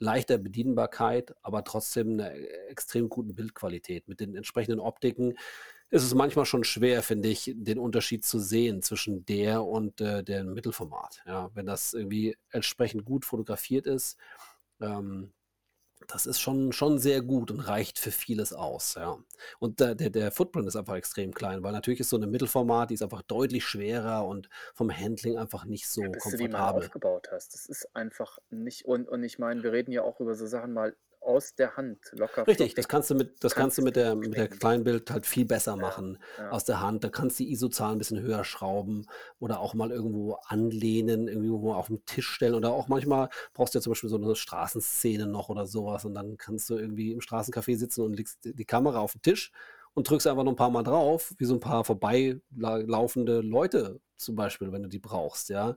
[0.00, 4.08] leichter Bedienbarkeit, aber trotzdem 'ner e extrem guten Bildqualität.
[4.08, 5.34] Mit den entsprechenden Optiken
[5.90, 10.24] ist es manchmal schon schwer, finde ich, den Unterschied zu sehen zwischen der und, äh,
[10.24, 11.50] dem Mittelformat, ja?
[11.54, 14.18] Wenn das irgendwie entsprechend gut fotografiert ist,
[14.82, 15.32] ähm,
[16.08, 19.18] das ist schon schon sehr gut und reicht für vieles aus, ja.
[19.58, 22.90] Und der der der Footprint ist einfach extrem klein, weil natürlich ist so 'ne Mittelformat,
[22.90, 26.48] die ist einfach deutlich schwerer und vom Handling einfach nicht so Ja, bis du die
[26.48, 26.66] mal komfortabel.
[26.66, 27.54] aufgebaut hast.
[27.54, 30.74] Das ist einfach nicht und und ich meine, wir reden ja auch über so Sachen
[30.74, 30.94] mal
[31.26, 34.14] aus der Hand, locker Richtig, das kannst du mit das kannst Kannst du mit der
[34.14, 34.48] mit der.
[34.48, 36.48] Kleinbild halt viel besser Ja, machen ja.
[36.48, 37.02] aus der Hand.
[37.02, 39.06] Da kannst du die ISO-Zahl 'n bisschen höher schrauben
[39.40, 43.78] oder auch mal irgendwo anlehnen, irgendwie wo aufm Tisch stellen oder auch manchmal brauchst du
[43.78, 47.10] ja zum Beispiel so 'ne Straßenszene noch oder so was und dann kannst du irgendwie
[47.12, 49.50] im Straßencafé sitzen und legst die Kamera auf 'n Tisch
[49.94, 54.00] und drückst einfach nur 'n paarmal drauf, wie so 'n paar vorbei la laufende Leute
[54.18, 55.76] zum Beispiel, wenn du die brauchst, ja?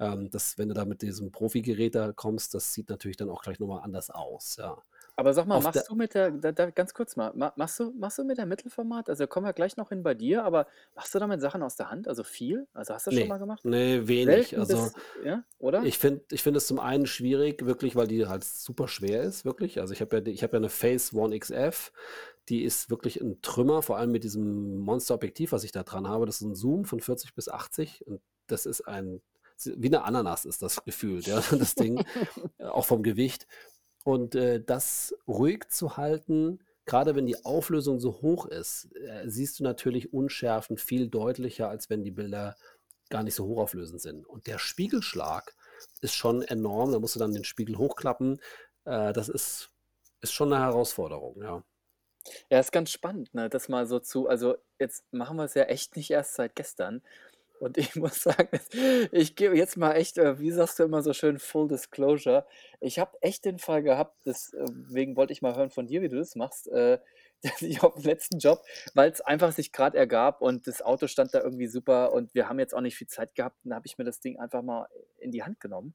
[0.00, 3.42] Ähm, das wenn du da mit diesem Profigerät da kommst, das sieht natürlich dann auch
[3.42, 4.82] gleich noch mal anders aus, ja.
[5.18, 7.52] Aber sag mal, Auf der machst du mit der da da ganz kurz mal, ma
[7.56, 10.44] machst du machst du mit der Mittelformat also, kommen wir gleich noch hin bei dir,
[10.44, 12.66] aber machst du damit Sachen aus der Hand, also viel?
[12.72, 13.64] Also, hast du das schon mal gemacht?
[13.64, 14.56] ne, wenig.
[14.56, 15.88] Selten Also, bis ja, oder?
[15.88, 19.44] ich finde ich finde es zum einen schwierig, wirklich, weil die halt super schwer ist,
[19.46, 19.80] wirklich.
[19.80, 21.92] Also, ich habe ja die ich habe ja 'ne Phase One XF,
[22.50, 26.26] die ist wirklich 'n Trümmer, vor allem mit diesem Monsterobjektiv, was ich da dran habe.
[26.26, 29.22] Das ist 'n Zoom von 40 bis 80 und das ist ein
[29.76, 32.04] wie 'ne Ananas ist das gefühlt, ja, das Ding,
[32.58, 33.46] auch vom Gewicht.
[34.04, 39.60] Und, äh, das ruhig zu halten, grade wenn die Auflösung so hoch ist, äh, siehst
[39.60, 42.56] du natürlich Unschärfen viel deutlicher, als wenn die Bilder
[43.10, 44.26] gar nicht so hochauflösend sind.
[44.26, 45.54] Und der Spiegelschlag
[46.02, 46.92] ist schon enorm.
[46.92, 48.40] Da musst du dann den Spiegel hochklappen.
[48.84, 49.70] Äh, das ist
[50.22, 51.64] ist schon 'ne Herausforderung, ja.
[52.50, 55.64] Ja, ist ganz spannend, ne, das mal so zu also, jetzt machen wir es ja
[55.64, 57.02] echt nicht erst seit gestern.
[57.60, 58.48] Und ich muss sagen,
[59.12, 62.46] ich gebe jetzt mal echt, äh, wie sagst du immer so schön, Full Disclosure.
[62.80, 66.16] Ich habe echt den Fall gehabt, deswegen wollte ich mal hören von dir, wie du
[66.16, 66.98] das machst, äh,
[67.60, 68.62] ich auf'm letzten Job
[68.94, 72.48] weil es einfach sich gerade ergab und das Auto stand da irgendwie super und wir
[72.48, 74.62] haben jetzt auch nicht viel Zeit gehabt, und da habe ich mir das Ding einfach
[74.62, 74.86] mal
[75.18, 75.94] in die Hand genommen.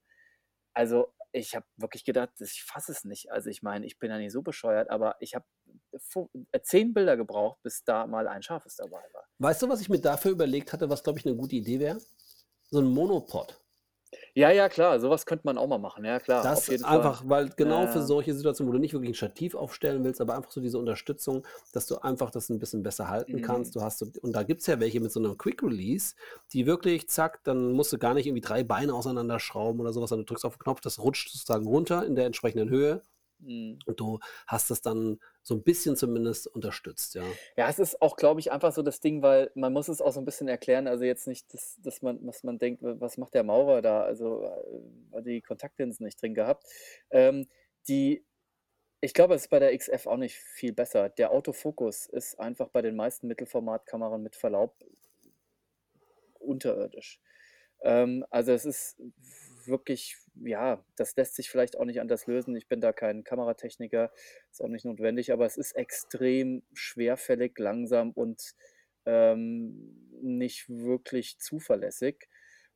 [0.79, 3.33] Also, ich habe wirklich gedacht, ich fasse es nicht.
[3.33, 5.43] Also, ich meine, ich bin ja nicht so bescheuert, aber ich habe
[5.97, 9.25] fu äh, 10 Bilder gebraucht, bis da mal ein scharfes dabei war.
[9.39, 11.99] Weißt du, was ich mir dafür überlegt hatte, was, glaube ich, eine gute Idee wäre?
[12.71, 13.58] So ein Monopod.
[14.35, 16.05] Ja, ja, klar, sowas könnte man auch mal machen.
[16.05, 16.85] Ja, klar, auf Das Fall.
[16.85, 20.21] einfach, weil genau Ja, für solche Situationen, wo du nicht wirklich ein Stativ aufstellen willst,
[20.21, 23.75] aber einfach so diese Unterstützung, dass du einfach das ein bisschen besser halten kannst.
[23.75, 23.75] Mhm.
[23.75, 26.15] Du hast so und da gibt's ja welche mit so 'nem Quick Release,
[26.53, 30.25] die wirklich zack, dann musst du gar nicht irgendwie 3 Beine auseinanderschrauben oder sowas, sondern
[30.25, 33.03] du drückst auf 'n Knopf, das rutscht sozusagen runter in der entsprechenden Höhe
[33.39, 33.83] Mhm.
[33.85, 37.39] und du hast das dann so 'n bisschen zumindest unterstützt, ja.
[37.57, 40.11] Ja, es ist auch, glaube ich, einfach so das Ding, weil man muss es auch
[40.11, 40.87] so 'n bisschen erklären.
[40.87, 44.01] Also, jetzt nicht, dass dass man dass man denkt: „W was macht der Maurer da?“
[44.03, 46.65] Also, äh, hat die Kontaktlinsen nicht drin gehabt.
[47.09, 47.47] Ähm,
[47.87, 48.25] die
[49.01, 51.09] ich glaube, es ist bei der XF auch nicht viel besser.
[51.09, 54.75] Der Autofokus ist einfach bei den meisten Mittelformatkameras mit Verlaub
[56.39, 57.19] unterirdisch.
[57.81, 58.97] Ähm, also, es ist
[59.65, 62.55] wirklich ja, das lässt sich vielleicht auch nicht anders lösen.
[62.55, 64.11] Ich bin da kein Kameratechniker,
[64.51, 68.55] ist auch nicht notwendig, aber es ist extrem schwerfällig, langsam und,
[69.05, 72.27] ähm, nicht wirklich zuverlässig.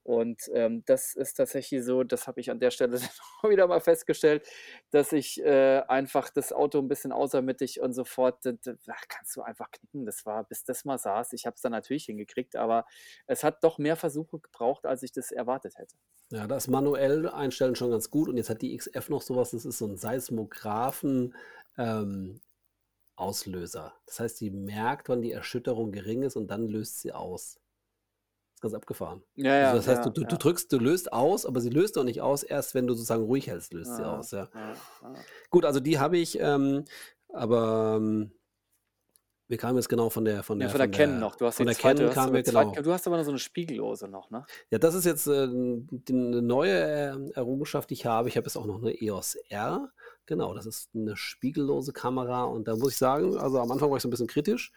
[0.04, 3.00] Und, ähm, das ist tatsächlich so das habe ich an der Stelle
[3.44, 4.48] wieder mal festgestellt,
[4.92, 8.54] dass ich, äh, einfach das Auto 'n bisschen außermittig und sofort da
[9.10, 10.06] kannst du einfach knicken.
[10.06, 12.86] Das war bis das mal saß ich habe es dann natürlich hingekriegt, aber
[13.28, 15.96] es hat doch mehr Versuche gebraucht, als ich das erwartet hätte.
[16.32, 19.52] Ja, das manuell einstellen schon ganz gut und jetzt hat die XF noch so was,
[19.52, 21.36] das ist so 'n Seismographen,
[21.78, 22.42] ähm,
[23.18, 23.96] Auslöser.
[24.08, 27.60] Das heißt, die merkt, wann die Erschütterung gering ist und dann löst sie aus.
[28.64, 29.22] Ganz abgefahren.
[29.36, 30.38] Ja, Also, ja, das heißt, du ja, du du ja.
[30.38, 32.44] drückst du löst aus, aber sie löst noch nicht aus.
[32.44, 34.50] Erst wenn du sozusagen ruhig hältst, löst sie Ja, aus, ja.
[34.54, 34.72] ja,
[35.02, 35.14] ja.
[35.50, 36.86] Gut, also die habe ich, ähm,
[37.28, 38.32] aber, ähm
[39.48, 41.36] wir kamen jetzt genau von der von Ja, der von der von Canon der noch.
[41.36, 42.84] Du hast von die der zweite du kamen wir, genau.
[42.84, 44.48] du hast aber noch so 'ne spiegellose noch, ne?
[44.72, 46.72] Ja, das ist jetzt, ähm, d 'ne neue,
[47.14, 48.28] ähm, Errungenschaft, die ich habe.
[48.30, 49.92] Ich habe jetzt auch noch 'ne EOS R.
[50.26, 53.98] Genau, das ist 'ne spiegellose Kamera und da muss ich sagen, also, am Anfang war
[53.98, 54.72] ich so 'n bisschen kritisch.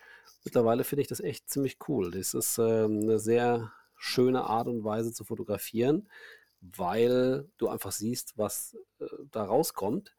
[0.44, 2.10] Mittlerweile finde ich das echt ziemlich cool.
[2.10, 6.08] Das ist, ähm, 'ne sehr schöne Art und Weise zu fotografieren,
[6.60, 10.14] weil du einfach siehst, was, äh, da rauskommt.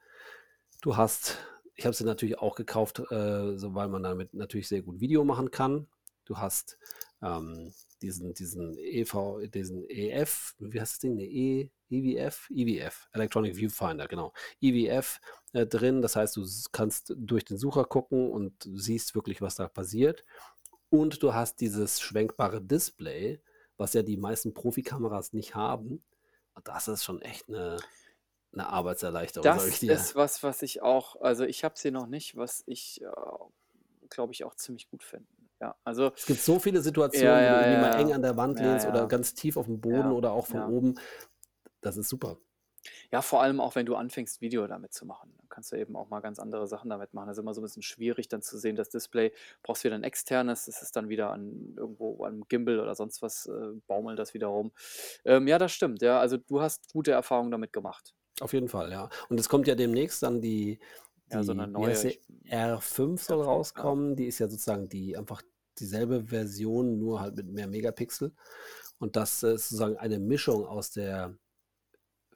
[0.82, 1.38] Du hast
[1.78, 5.24] ich habe sie natürlich auch gekauft, äh, so weil man damit natürlich sehr gut Video
[5.24, 5.88] machen kann.
[6.26, 6.78] Du hast,
[7.22, 11.20] ähm, diesen diesen EV diesen EF wie heißt das Ding?
[11.20, 12.50] E EVF?
[12.50, 14.34] IVF, Electronic Viewfinder, genau.
[14.62, 15.20] IVF,
[15.54, 16.02] äh, drin.
[16.02, 20.26] Das heißt, du kannst durch den Sucher gucken und siehst wirklich, was da passiert.
[20.90, 23.40] Und du hast dieses schwenkbare Display,
[23.78, 26.04] was ja die meisten Profikameras nicht haben.
[26.64, 27.78] Das ist schon echt 'ne
[28.58, 30.10] 'ne Arbeitserleichterung, sage ich Das dir.
[30.10, 33.08] ist was, was ich auch also, ich habe sie noch nicht, was ich, äh,
[34.10, 35.28] glaube ich, auch ziemlich gut finde.
[35.62, 38.14] Ja, also Es gibt so viele Ja, Situationen, wo du ja, irgendwie mal eng ja,
[38.14, 39.08] an der Wand ja, lehnst oder ja.
[39.08, 40.66] ganz tief aufm Boden Ja, oder auch von ja.
[40.66, 40.96] oben.
[41.82, 42.40] Das ist super.
[43.12, 45.34] Ja, vor allem auch, wenn du anfängst, Video damit zu machen.
[45.38, 47.28] Dann kannst du eben auch mal ganz andere Sachen damit machen.
[47.28, 50.04] Das ist immer so 'n bisschen schwierig, dann zu sehen, das Display brauchst wieder 'n
[50.04, 50.66] externes.
[50.66, 54.34] Das ist dann wieder an irgendwo an 'nem Gimbal oder sonst was, äh, baumelt das
[54.34, 54.72] wieder rum.
[55.26, 56.20] Ähm, ja, das stimmt, ja.
[56.20, 58.14] Also, du hast gute Erfahrungen damit gemacht.
[58.42, 59.10] Auf jeden Fall, ja.
[59.30, 60.80] Und es kommt ja demnächst dann die
[61.30, 62.10] Ja, so 'ne die heißt neue, sie?
[62.10, 63.94] ich R5 soll R5, ja.
[63.94, 64.16] rauskommen.
[64.16, 65.42] Die ist ja sozusagen die einfach
[65.80, 68.34] dieselbe Version, nur halt mit mehr Megapixel.
[69.00, 71.38] Und das ist sozusagen eine Mischung aus der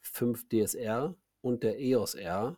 [0.01, 2.57] 5 DSR und der EOS R.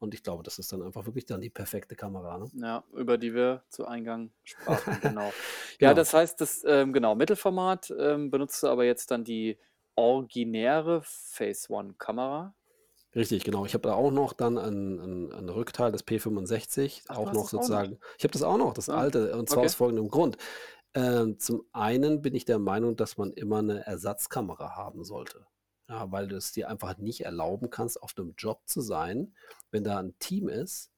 [0.00, 2.52] Und ich glaube, das ist dann einfach wirklich dann die perfekte Kamera, ne?
[2.52, 5.36] Ja, über die wir zu Eingang sprachen, genau.
[5.80, 5.94] Ja, Genau.
[5.94, 9.58] das heißt, das, ähm genau, Mittelformat, ähm, benutzt du aber jetzt dann die
[9.96, 12.54] originäre Phase One Kamera?
[13.14, 13.64] Richtig, genau.
[13.64, 17.48] Ich habe da auch noch dann 'n 'n 'n Rückteil, das P65, Ach, auch noch
[17.48, 17.84] das auch noch?
[17.86, 19.64] sozusagen ich habe das auch noch, das Ah, alte, und zwar okay.
[19.64, 20.36] aus folgendem Grund.
[20.94, 25.46] Ähm, zum einen bin ich der Meinung, dass man immer 'ne Ersatzkamera haben sollte.
[25.88, 29.34] Ja, weil du es dir einfach nicht erlauben kannst, auf 'nem Job zu sein,
[29.70, 30.90] wenn da 'n Team ist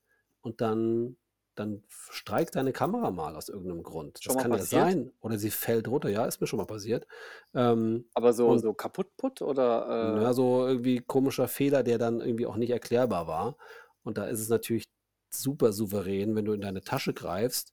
[0.43, 1.17] und dann
[1.57, 4.25] dann streikt deine Kamera mal aus irgend 'nem Grund.
[4.25, 4.67] Schon Das kann ja passiert?
[4.67, 6.09] sein oder sie fällt runter.
[6.11, 7.07] Ja, ist mir schon mal passiert.
[7.55, 12.21] Ähm, Aber so und so kaputt-putt oder, äh ja, so irgendwie komischer Fehler, der dann
[12.21, 13.57] irgendwie auch nicht erklärbar war.
[14.03, 14.85] Und da ist es natürlich
[15.31, 17.73] super souverän, wenn du in deine Tasche greifst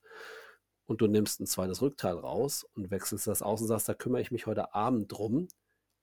[0.87, 4.21] und du nimmst 'n zweites Rückteil raus und wechselst das aus und sagst: „Da kümmere
[4.21, 5.47] ich mich heute Abend drum.“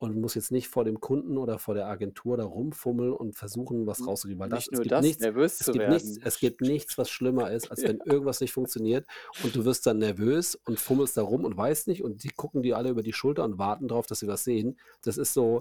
[0.01, 3.87] Und muss jetzt nicht vor dem Kunden oder vor der Agentur da rumfummeln und versuchen,
[3.87, 5.89] was N rauszukriegen, weil das nicht es nur gibt das, nichts nervös es zu gibt
[5.89, 6.23] nichts werden.
[6.23, 9.07] es gibt nichts, was schlimmer ist, als wenn irgendwas nicht funktioniert
[9.39, 12.63] und du wirst dann nervös und fummelst da rum und weißt nicht und die gucken
[12.63, 14.81] dir alle über die Schulter und warten drauf, dass sie was sehen.
[15.03, 15.61] Das ist so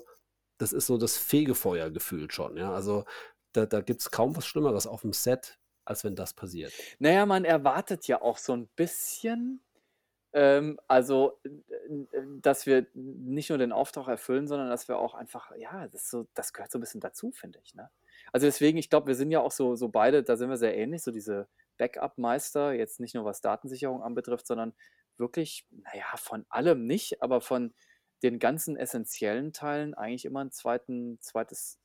[0.57, 2.73] das ist so das Fegefeuer gefühlt schon, ja?
[2.73, 3.05] Also,
[3.53, 6.75] da da gibt's kaum was Schlimmeres auf dem Set, als wenn das passiert.
[6.99, 9.61] Na ja, man erwartet ja auch so 'n bisschen,
[10.33, 11.39] ähm, also,
[12.41, 16.27] dass wir nicht nur den Auftrag erfüllen, sondern dass wir auch einfach ja, das so
[16.35, 17.89] das gehört so 'n bisschen dazu, finde ich, ne?
[18.33, 20.77] Also, deswegen, ich glaube, wir sind ja auch so so beide da sind wir sehr
[20.77, 24.73] ähnlich, so diese Backup-Meister, jetzt nicht nur was Datensicherung anbetrifft, sondern
[25.17, 27.73] wirklich, na ja, von allem nicht, aber von
[28.23, 31.79] den ganzen essenziellen Teilen eigentlich immer 'n zweiten zweites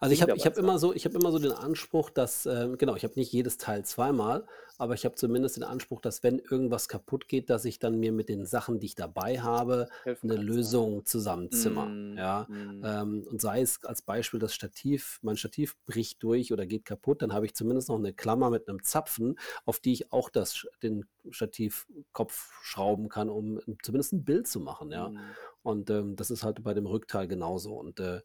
[0.00, 2.78] Also, ich habe ich zu immer so ich habe immer so den Anspruch, dass, ähm
[2.78, 4.46] genau, ich habe nicht jedes Teil zweimal,
[4.78, 8.12] aber ich habe zumindest den Anspruch, dass wenn irgendwas kaputt geht, dass ich dann mir
[8.12, 10.72] mit den Sachen, die ich dabei habe, Helfen 'ne kannst, ja.
[10.72, 12.48] Lösung zusammenzimmer, Mhm, ja?
[12.48, 12.92] mhm.
[13.02, 17.22] Ähm, und sei es als Beispiel das Stativ mein Stativ bricht durch oder geht kaputt,
[17.22, 20.56] dann habe ich zumindest noch 'ne Klammer mit 'nem Zapfen, auf die ich auch das
[20.56, 25.12] Sch den Stativkopf schrauben kann, um zumindest 'n Bild zu machen, ja?
[25.12, 25.36] Mhm.
[25.62, 28.22] Und, ähm, das ist halt bei dem Rückteil genauso und, äh,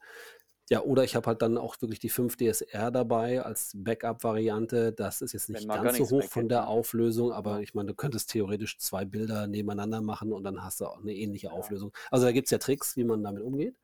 [0.69, 4.93] ja, oder ich habe halt dann auch wirklich die 5 DSR dabei als Backup-Variante.
[4.93, 6.67] Das ist jetzt nicht ganz so hoch von der ne?
[6.67, 10.85] Auflösung, aber ich meine, du könntest theoretisch 2 Bilder nebeneinander machen und dann hast du
[10.87, 11.53] auch 'ne ähnliche Ja.
[11.53, 11.93] Auflösung.
[12.11, 13.77] Also, da gibt's ja Tricks, wie man damit umgeht.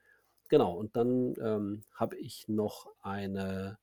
[0.50, 3.80] Genau, und dann, ähm, habe ich noch eine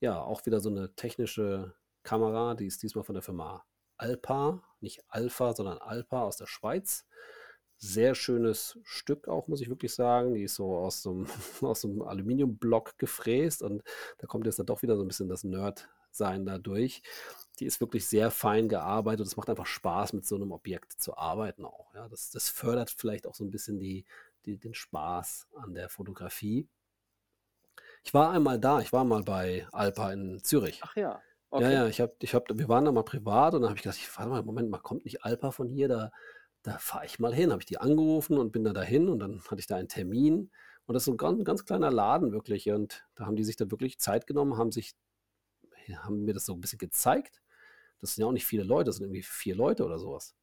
[0.00, 3.64] ja, auch wieder so 'ne technische Kamera, die ist diesmal von der Firma
[3.98, 7.06] Alpa, nicht Alpha, sondern Alpa aus der Schweiz.
[7.84, 10.34] Sehr schönes Stück auch, muss ich wirklich sagen.
[10.34, 11.26] Die ist so aus so 'nem
[11.62, 13.82] aus so 'nem Aluminiumblock gefräst und
[14.18, 17.02] da kommt jetzt dann doch wieder so 'n bisschen das Nerd-Sein da durch.
[17.58, 20.92] Die ist wirklich sehr fein gearbeitet und es macht einfach Spaß, mit so 'nem Objekt
[20.92, 22.08] zu arbeiten auch, ja?
[22.08, 24.04] Das das fördert vielleicht auch so 'n bisschen die
[24.46, 26.68] die den Spaß an der Fotografie.
[28.04, 30.84] Ich war einmal da, ich war mal bei Alpa in Zürich.
[30.84, 31.24] Ach ja,
[31.58, 31.72] Ja, okay.
[31.72, 33.98] ja, ich habe ich habe wir waren da mal privat und dann habe ich gedacht:
[34.00, 35.88] „Ich warte mal, Moment mal, kommt nicht Alpa von hier?
[35.88, 36.12] Da
[36.62, 39.42] da fahre ich mal hin.“ Habe ich die angerufen und bin dann dahin und dann
[39.44, 40.50] hatte ich da einen Termin
[40.86, 43.56] und das ist so 'n gan ganz kleiner Laden wirklich und da haben die sich
[43.56, 44.92] dann wirklich Zeit genommen, haben sich
[45.88, 47.42] ja, haben mir das so 'n bisschen gezeigt.
[48.00, 50.34] Das sind ja auch nicht viele Leute, das sind irgendwie 4 Leute oder so was.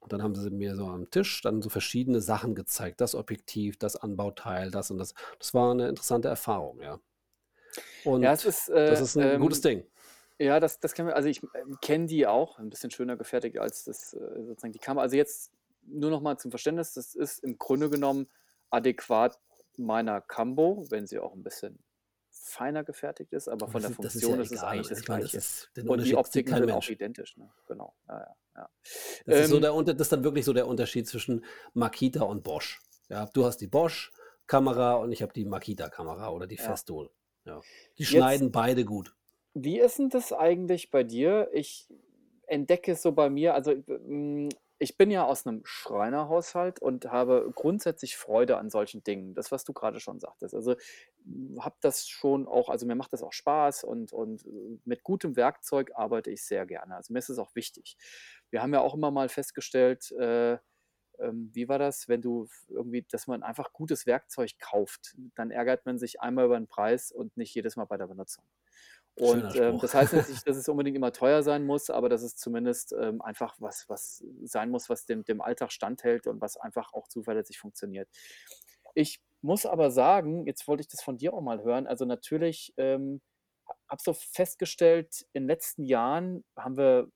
[0.00, 3.78] Und dann haben sie mir so am Tisch dann so verschiedene Sachen gezeigt, das Objektiv,
[3.78, 5.14] das Anbauteil, das und das.
[5.40, 7.00] Das war 'ne interessante Erfahrung, ja.
[8.20, 9.84] Ja, Und ist, das äh, ist 'n gutes ähm Ding.
[10.38, 13.58] Ja, das das kennen wir also, ich, ähm, kenne die auch, 'n bisschen schöner gefertigt
[13.58, 15.02] als das, äh, sozusagen die Kamera.
[15.04, 18.28] Also, jetzt nur noch mal zum Verständnis, das ist im Grunde genommen
[18.70, 19.38] adäquat
[19.76, 21.84] meiner Cambo, wenn sie auch 'n bisschen
[22.30, 25.02] feiner gefertigt ist, aber von das der das ist ja Funktion ist es eigentlich das
[25.08, 25.44] meine, das Gleiche.
[25.44, 26.88] ist den Und die Optiken kein sind auch Mensch.
[26.88, 27.52] identisch, ne?
[27.66, 27.94] Genau.
[28.08, 28.70] Ja, ja, ja.
[29.26, 31.44] Das ist so Ähm der das ist dann wirklich so der Unterschied zwischen
[31.74, 32.80] Makita und Bosch.
[33.08, 36.56] Ja, du hast die Bosch-Kamera und ich habe die Makita-Kamera oder die.
[36.56, 37.10] Festool.
[37.44, 37.64] Ja.
[37.98, 39.15] Die Jetzt schneiden beide gut.
[39.64, 41.48] Wie ist 'n das eigentlich bei dir?
[41.52, 41.88] Ich
[42.46, 48.16] entdecke so bei mir also, hm, ich bin ja aus 'nem Schreinerhaushalt und habe grundsätzlich
[48.16, 49.34] Freude an solchen Dingen.
[49.34, 50.54] Das, was du grade schon sagtest.
[50.54, 50.76] Also,
[51.24, 55.02] hm, habe das schon auch also, mir macht das auch Spaß und und, äh, mit
[55.04, 56.96] gutem Werkzeug arbeite ich sehr gerne.
[56.96, 57.96] Also, mir ist es auch wichtig.
[58.50, 60.58] Wir haben ja auch immer mal festgestellt, äh,
[61.20, 65.86] ähm, wie war das, wenn du irgendwie dass man einfach gutes Werkzeug kauft, dann ärgert
[65.86, 68.44] man sich einmal über 'n Preis und nicht jedes Mal bei der Benutzung.
[69.18, 72.22] Und, ähm, das heißt jetzt nicht, dass es unbedingt immer teuer sein muss, aber dass
[72.22, 76.56] es zumindest, ähm, einfach was was sein muss, was dem dem Alltag standhält und was
[76.58, 78.08] einfach auch zuverlässig funktioniert.
[78.94, 82.72] Ich muss aber sagen, jetzt wollte ich das von dir auch mal hören, also, natürlich,
[82.78, 83.20] ähm,
[83.68, 87.10] ha habe so festgestellt, in den letzten Jahren haben wir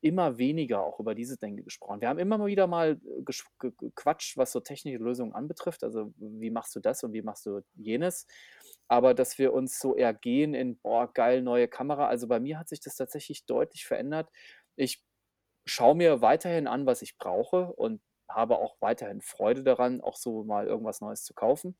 [0.00, 2.00] immer weniger auch über diese Dinge gesprochen.
[2.00, 5.82] Wir haben immer mal wieder mal, äh, gequatscht, was so technische Lösungen anbetrifft.
[5.82, 8.26] Also, wie machst du das und wie machst du jenes?
[8.88, 12.68] Aber dass wir uns so ergehen in: „Boah, geil, neue Kamera.“ Also, bei mir hat
[12.68, 14.30] sich das tatsächlich deutlich verändert.
[14.76, 15.02] Ich
[15.66, 20.44] schaue mir weiterhin an, was ich brauche und habe auch weiterhin Freude daran, auch so
[20.44, 21.76] mal irgendwas Neues zu kaufen.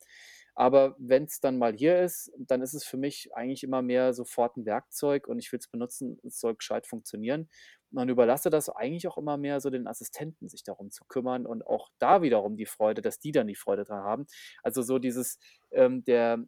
[0.55, 4.57] Aber wenn's dann mal hier ist, dann ist es für mich eigentlich immer mehr sofort
[4.59, 7.49] 'n Werkzeug und ich will's benutzen, es soll gescheit funktionieren.
[7.91, 11.67] Man überlasse das eigentlich auch immer mehr so den Assistenten, sich darum zu kümmern und
[11.67, 14.27] auch da wiederum die Freude dass die dann die Freude dran haben.
[14.63, 15.39] Also, so dieses,
[15.73, 16.45] ähm, der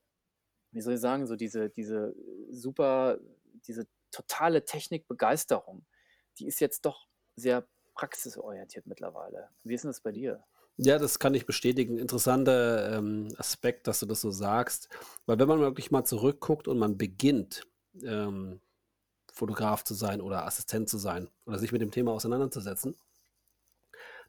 [0.74, 2.14] wie soll ich sagen, so diese diese
[2.50, 3.18] super
[3.68, 5.86] diese totale Technikbegeisterung,
[6.38, 9.50] die ist jetzt doch sehr praxisorientiert mittlerweile.
[9.64, 10.44] Wie ist 'n das bei dir?
[10.78, 11.98] Ja, das kann ich bestätigen.
[11.98, 14.88] Interessanter, ähm, Aspekt, dass du das so sagst,
[15.24, 17.62] weil wenn man wirklich mal zurückguckt und man beginnt,
[18.02, 18.60] ähm,
[19.32, 22.96] Fotograf zu sein oder Assistent zu sein oder sich mit dem Thema auseinanderzusetzen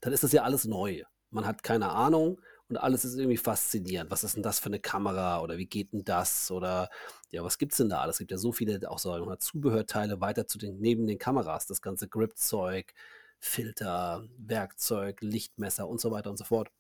[0.02, 1.04] dann ist das ja alles neu.
[1.30, 4.10] Man hat keine Ahnung und alles ist irgendwie faszinierend.
[4.12, 6.90] Was ist denn das für eine Kamera oder wie geht denn das oder
[7.30, 8.16] ja, was gibt's denn da alles?
[8.16, 11.82] Es gibt ja so viele auch mal, Zubehörteile weiter zu den neben den Kameras, das
[11.82, 12.94] ganze Grip-Zeug,
[13.40, 16.72] Filter, Werkzeug, Lichtmesser und so weiter und so fort.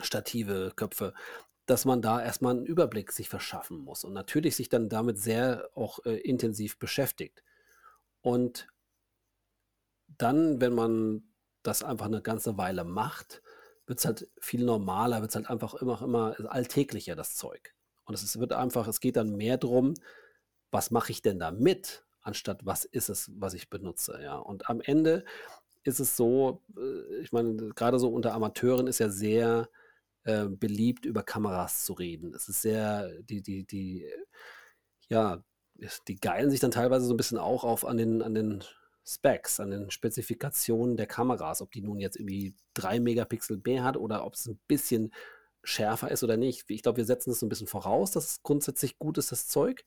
[0.00, 1.14] Stative, Köpfe,
[1.66, 5.68] dass man da erstmal einen Überblick sich verschaffen muss und natürlich sich dann damit sehr
[5.74, 7.42] auch äh, intensiv beschäftigt.
[8.20, 8.68] Und
[10.06, 11.24] dann, wenn man
[11.62, 13.42] das einfach eine ganze Weile macht,
[13.88, 17.74] wird es halt viel normaler, wird es halt einfach immer, immer alltäglicher, das Zeug.
[18.04, 19.94] Und es wird einfach, es geht dann mehr darum,
[20.70, 24.36] was mache ich denn damit, anstatt was ist es, was ich benutze, ja.
[24.36, 25.24] Und am Ende
[25.84, 29.68] ist es so, äh, ich meine, gerade so unter Amateuren ist ja sehr
[30.24, 32.34] äh, beliebt, über Kameras zu reden.
[32.34, 34.06] Es ist sehr, die, die, die,
[35.08, 35.42] ja,
[36.08, 38.64] die geilen sich dann teilweise so ein bisschen auch auf an den, an den
[39.08, 43.96] Specs, an den Spezifikationen der Kameras, ob die nun jetzt irgendwie 3 Megapixel mehr hat
[43.96, 45.12] oder ob es ein bisschen
[45.64, 46.68] schärfer ist oder nicht.
[46.68, 49.48] Ich glaube, wir setzen es so ein bisschen voraus, dass es grundsätzlich gut ist, das
[49.48, 49.84] Zeug.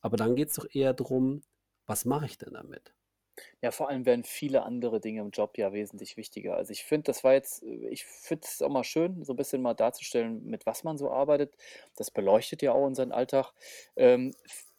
[0.00, 1.42] Aber dann geht es doch eher darum,
[1.86, 2.94] was mache ich denn damit?
[3.62, 6.56] Ja, vor allem werden viele andere Dinge im Job ja wesentlich wichtiger.
[6.56, 9.62] Also ich finde, das war jetzt, ich finde es auch mal schön, so ein bisschen
[9.62, 11.56] mal darzustellen, mit was man so arbeitet.
[11.96, 13.52] Das beleuchtet ja auch unseren Alltag.
[13.96, 14.32] Ähm,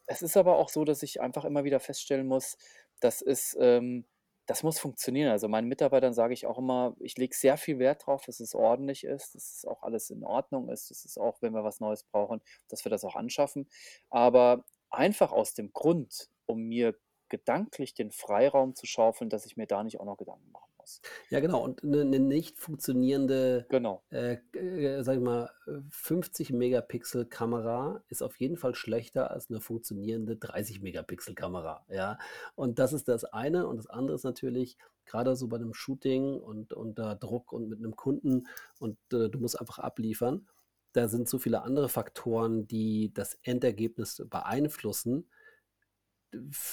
[0.06, 2.56] es ist aber auch so, dass ich einfach immer wieder feststellen muss,
[3.00, 4.04] das ist, ähm,
[4.46, 5.30] das muss funktionieren.
[5.30, 8.54] Also meinen Mitarbeitern sage ich auch immer, ich lege sehr viel Wert drauf, dass es
[8.54, 11.80] ordentlich ist, dass es auch alles in Ordnung ist, dass es auch, wenn wir was
[11.80, 13.68] Neues brauchen, dass wir das auch anschaffen.
[14.10, 16.96] Aber einfach aus dem Grund, um mir
[17.28, 21.00] gedanklich den Freiraum zu schaufeln, dass ich mir da nicht auch noch Gedanken machen muss.
[21.30, 21.62] Ja, genau.
[21.62, 24.02] Und eine, eine nicht funktionierende, Genau.
[24.10, 25.50] äh, äh, sag ich mal,
[25.90, 31.84] 50 Megapixel Kamera ist auf jeden Fall schlechter als eine funktionierende 30 Megapixel Kamera.
[31.88, 32.18] Ja,
[32.54, 33.66] und das ist das eine.
[33.66, 37.78] Und das andere ist natürlich, gerade so bei einem Shooting und unter Druck und mit
[37.78, 38.46] einem Kunden
[38.78, 40.46] und äh, du musst einfach abliefern.
[40.92, 45.28] Da sind so viele andere Faktoren, die das Endergebnis beeinflussen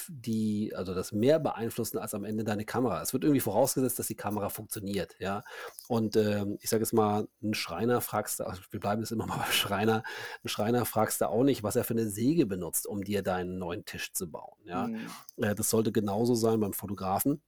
[0.08, 3.02] die, also das mehr beeinflussen als am Ende deine Kamera.
[3.02, 5.42] Es wird irgendwie vorausgesetzt, dass die Kamera funktioniert, ja.
[5.88, 9.26] Und ähm, ich sage jetzt mal, einen Schreiner fragst du, also wir bleiben jetzt immer
[9.28, 10.02] mal beim Schreiner,
[10.42, 13.58] einen Schreiner fragst du auch nicht, was er für eine Säge benutzt, um dir deinen
[13.58, 14.88] neuen Tisch zu bauen, ja.
[14.88, 15.08] Mhm.
[15.36, 17.42] Äh, das sollte genauso sein beim Fotografen.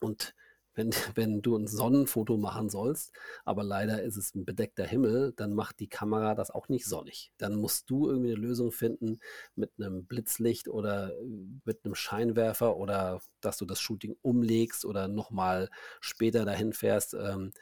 [0.00, 0.34] Und
[0.76, 3.12] wenn, wenn du ein Sonnenfoto machen sollst,
[3.44, 7.32] aber leider ist es ein bedeckter Himmel, dann macht die Kamera das auch nicht sonnig.
[7.38, 9.18] Dann musst du irgendwie eine Lösung finden
[9.56, 11.24] mit einem Blitzlicht oder äh,
[11.64, 15.70] mit einem Scheinwerfer oder dass du das Shooting umlegst oder nochmal
[16.00, 17.14] später dahin fährst.
[17.14, 17.52] Ähm,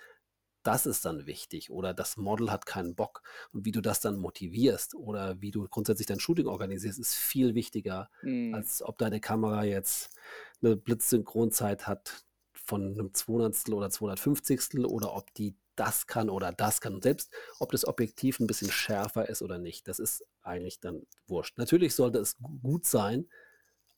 [0.64, 4.16] das ist dann wichtig oder das Model hat keinen Bock und wie du das dann
[4.16, 8.54] motivierst oder wie du grundsätzlich dein Shooting organisierst, ist viel wichtiger, mhm.
[8.54, 10.16] als ob deine Kamera jetzt
[10.62, 12.24] eine Blitzsynchronzeit hat,
[12.64, 16.94] von einem 200 oder 250 oder ob die das kann oder das kann.
[16.94, 21.02] Und selbst ob das Objektiv ein bisschen schärfer ist oder nicht, das ist eigentlich dann
[21.26, 21.58] wurscht.
[21.58, 23.28] Natürlich sollte es gut sein,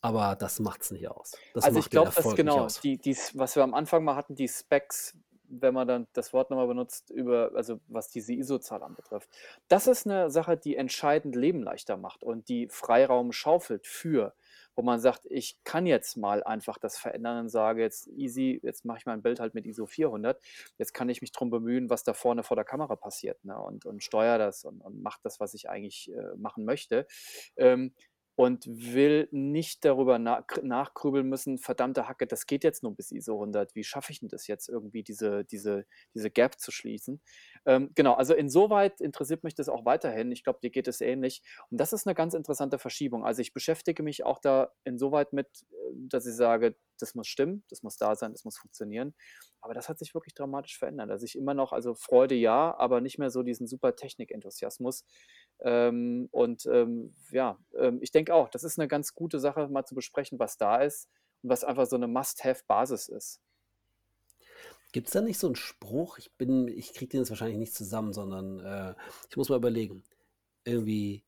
[0.00, 1.32] aber das macht es nicht aus.
[1.54, 4.48] Das also ich glaube, das genau, die, die, was wir am Anfang mal hatten, die
[4.48, 5.16] Specs,
[5.48, 9.28] wenn man dann das Wort nochmal benutzt, über, also was diese ISO-Zahl anbetrifft.
[9.68, 14.34] Das ist eine Sache, die entscheidend Leben leichter macht und die Freiraum schaufelt für
[14.76, 18.84] wo man sagt, ich kann jetzt mal einfach das verändern und sage jetzt easy, jetzt
[18.84, 20.40] mache ich mein Bild halt mit ISO 400.
[20.78, 23.58] Jetzt kann ich mich darum bemühen, was da vorne vor der Kamera passiert ne?
[23.58, 27.06] und, und steuere das und, und mache das, was ich eigentlich äh, machen möchte.
[27.56, 27.94] Ähm,
[28.36, 33.34] und will nicht darüber na nachgrübeln müssen, verdammte Hacke, das geht jetzt nur bis ISO
[33.34, 33.74] 100.
[33.74, 37.20] Wie schaffe ich denn das jetzt irgendwie, diese, diese, diese Gap zu schließen?
[37.64, 40.30] Ähm, genau, also insoweit interessiert mich das auch weiterhin.
[40.32, 41.42] Ich glaube, dir geht es ähnlich.
[41.70, 43.24] Und das ist eine ganz interessante Verschiebung.
[43.24, 47.64] Also ich beschäftige mich auch da insoweit mit, äh, dass ich sage, das muss stimmen,
[47.70, 49.14] das muss da sein, das muss funktionieren.
[49.60, 51.10] Aber das hat sich wirklich dramatisch verändert.
[51.10, 55.04] Also ich immer noch, also Freude ja, aber nicht mehr so diesen super Technik-Enthusiasmus.
[55.60, 59.84] Ähm, und ähm, ja, ähm, ich denke auch, das ist eine ganz gute Sache, mal
[59.84, 61.08] zu besprechen, was da ist
[61.42, 63.40] und was einfach so eine Must-Have-Basis ist.
[64.92, 66.18] Gibt es da nicht so einen Spruch?
[66.18, 68.94] Ich bin, ich kriege den jetzt wahrscheinlich nicht zusammen, sondern äh,
[69.28, 70.04] ich muss mal überlegen.
[70.64, 71.24] Irgendwie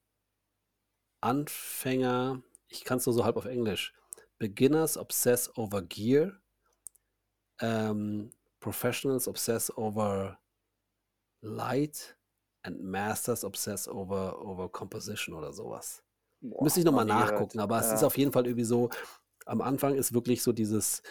[1.21, 3.93] Anfänger, ich kann es nur so halb auf Englisch.
[4.39, 6.41] Beginners obsess over gear.
[7.61, 8.31] Um,
[8.61, 10.39] professionals obsess over
[11.43, 12.17] light
[12.65, 16.03] and Masters Obsess over, over Composition oder sowas.
[16.41, 17.87] Boah, Müsste ich nochmal nachgucken, aber ja.
[17.87, 18.91] es ist auf jeden Fall irgendwie so,
[19.47, 21.03] am Anfang ist wirklich so dieses,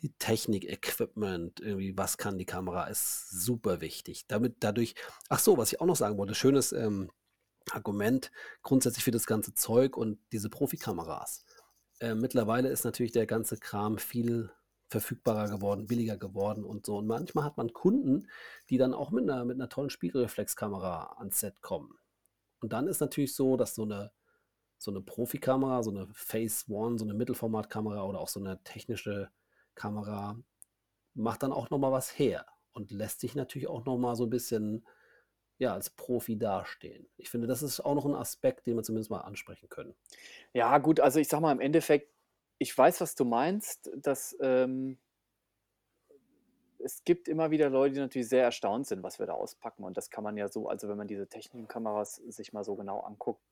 [0.00, 4.26] die Technik, Equipment, irgendwie, was kann die Kamera, ist super wichtig.
[4.28, 4.94] Damit, dadurch,
[5.28, 7.10] ach so, was ich auch noch sagen wollte, schönes ähm,
[7.70, 8.30] Argument
[8.62, 11.44] grundsätzlich für das ganze Zeug und diese Profikameras.
[12.00, 14.50] Äh, mittlerweile ist natürlich der ganze Kram viel
[14.88, 16.98] verfügbarer geworden, billiger geworden und so.
[16.98, 18.26] Und manchmal hat man Kunden,
[18.70, 21.94] die dann auch mit einer, mit einer tollen Spiegelreflexkamera ans Set kommen.
[22.60, 24.12] Und dann ist natürlich so, dass so eine,
[24.78, 29.30] so eine Profikamera, so eine Phase One, so eine Mittelformatkamera oder auch so eine technische
[29.74, 30.36] Kamera
[31.14, 34.86] macht dann auch nochmal was her und lässt sich natürlich auch nochmal so ein bisschen
[35.60, 37.06] ja, als Profi dastehen.
[37.18, 39.94] Ich finde, das ist auch noch ein Aspekt, den wir zumindest mal ansprechen können.
[40.54, 42.08] Ja, gut, also ich sag mal im Endeffekt,
[42.56, 44.98] ich weiß, was du meinst, dass ähm,
[46.78, 49.84] es gibt immer wieder Leute, die natürlich sehr erstaunt sind, was wir da auspacken.
[49.84, 52.74] Und das kann man ja so, also wenn man diese technischen Kameras sich mal so
[52.74, 53.44] genau anguckt,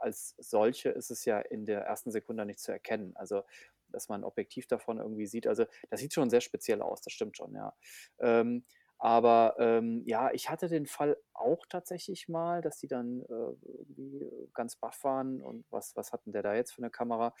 [0.00, 3.16] als solche ist es ja in der ersten Sekunde nicht zu erkennen.
[3.16, 3.42] Also
[3.90, 5.46] dass man Objektiv davon irgendwie sieht.
[5.46, 7.74] Also das sieht schon sehr speziell aus, das stimmt schon, ja.
[8.18, 8.64] Ähm,
[8.98, 13.26] aber ähm, ja, ich hatte den Fall auch tatsächlich mal, dass die dann äh,
[13.62, 17.34] irgendwie ganz baff waren und was, was hatten der da jetzt für eine Kamera?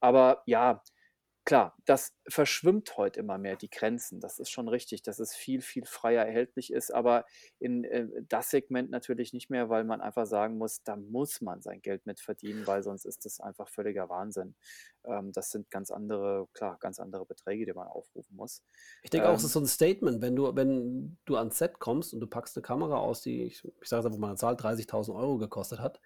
[0.00, 0.82] Aber ja,
[1.46, 4.18] Klar, das verschwimmt heute immer mehr, die Grenzen.
[4.18, 7.26] Das ist schon richtig, dass es viel, viel freier erhältlich ist, aber
[7.58, 11.60] in äh, das Segment natürlich nicht mehr, weil man einfach sagen muss, da muss man
[11.60, 14.54] sein Geld mit verdienen, weil sonst ist das einfach völliger Wahnsinn.
[15.04, 18.62] Ähm, das sind ganz andere, klar, ganz andere Beträge, die man aufrufen muss.
[19.02, 21.78] Ich denke auch, es ist ähm so ein Statement, wenn du, wenn du ans Set
[21.78, 24.36] kommst und du packst eine Kamera aus, die, ich, ich sage es einfach mal eine
[24.36, 26.00] Zahl, 30.000 Euro gekostet hat,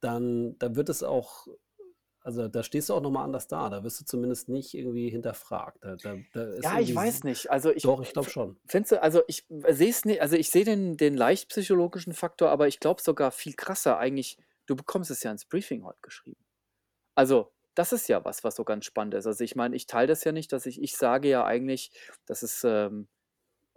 [0.00, 1.48] dann, dann wird es auch
[2.28, 3.70] also da stehst du auch nochmal anders da.
[3.70, 5.78] Da wirst du zumindest nicht irgendwie hinterfragt.
[5.82, 7.50] Da, da, da ja, ich weiß nicht.
[7.50, 8.58] Also ich, doch, ich glaube schon.
[8.66, 12.50] Findest du, also ich sehe es nicht, also ich sehe den, den leicht psychologischen Faktor,
[12.50, 16.44] aber ich glaube sogar viel krasser eigentlich, du bekommst es ja ins Briefing heute geschrieben.
[17.14, 19.26] Also, das ist ja was, was so ganz spannend ist.
[19.26, 21.92] Also ich meine, ich teile das ja nicht, dass ich, ich sage ja eigentlich,
[22.26, 23.08] dass es ähm,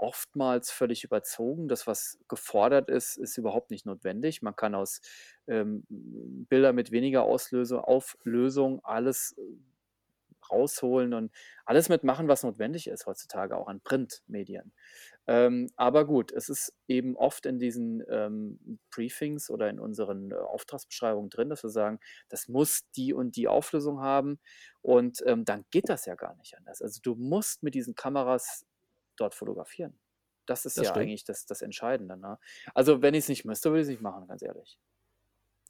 [0.02, 1.68] oftmals völlig überzogen.
[1.68, 4.42] Das, was gefordert ist, ist überhaupt nicht notwendig.
[4.42, 5.02] Man kann aus
[5.48, 9.42] ähm, Bilder mit weniger Auslösung, Auflösung alles äh,
[10.52, 11.32] rausholen und
[11.66, 14.74] alles mitmachen, was notwendig ist heutzutage, auch an Printmedien.
[15.28, 20.36] Ähm, aber gut, es ist eben oft in diesen ähm, Briefings oder in unseren äh,
[20.36, 24.40] Auftragsbeschreibungen drin, dass wir sagen, das muss die und die Auflösung haben
[24.82, 26.82] und ähm, dann geht das ja gar nicht anders.
[26.82, 28.66] Also du musst mit diesen Kameras
[29.22, 30.00] dort fotografieren.
[30.46, 31.04] Das ist Das ja stimmt.
[31.04, 32.18] eigentlich das, das Entscheidende.
[32.18, 32.40] Ne?
[32.74, 34.80] Also wenn ich es nicht müsste, würde ich es nicht machen, ganz ehrlich.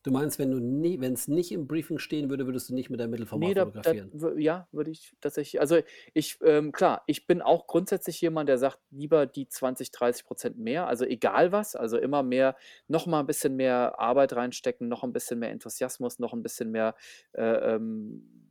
[0.04, 2.90] Du meinst, wenn du nie, wenn es nicht im Briefing stehen würde, würdest du nicht
[2.90, 4.12] mit der Mittelformat Nee, da, da, fotografieren?
[4.40, 5.62] ja, würde ich tatsächlich.
[5.62, 5.78] Also
[6.16, 10.58] ich, ähm, klar, ich bin auch grundsätzlich jemand, der sagt, lieber die 20, 30 Prozent
[10.58, 12.56] mehr, also egal was, also immer mehr,
[12.88, 16.72] noch mal ein bisschen mehr Arbeit reinstecken, noch ein bisschen mehr Enthusiasmus, noch ein bisschen
[16.72, 16.96] mehr
[17.34, 18.51] äh, ähm,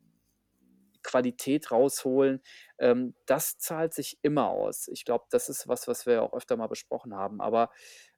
[1.03, 2.42] Qualität rausholen,
[2.78, 4.88] ähm, das zahlt sich immer aus.
[4.88, 7.40] Ich glaube, das ist was, was wir auch öfter mal besprochen haben.
[7.40, 7.70] Aber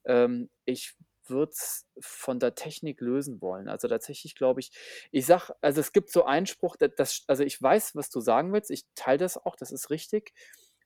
[0.05, 0.95] ähm, ich
[1.28, 3.68] würde es von der Technik lösen wollen.
[3.68, 4.72] Also tatsächlich glaube ich,
[5.11, 8.53] ich sage, also es gibt so einen Spruch, das, also ich weiß, was du sagen
[8.53, 10.33] willst, ich teile das auch, das ist richtig,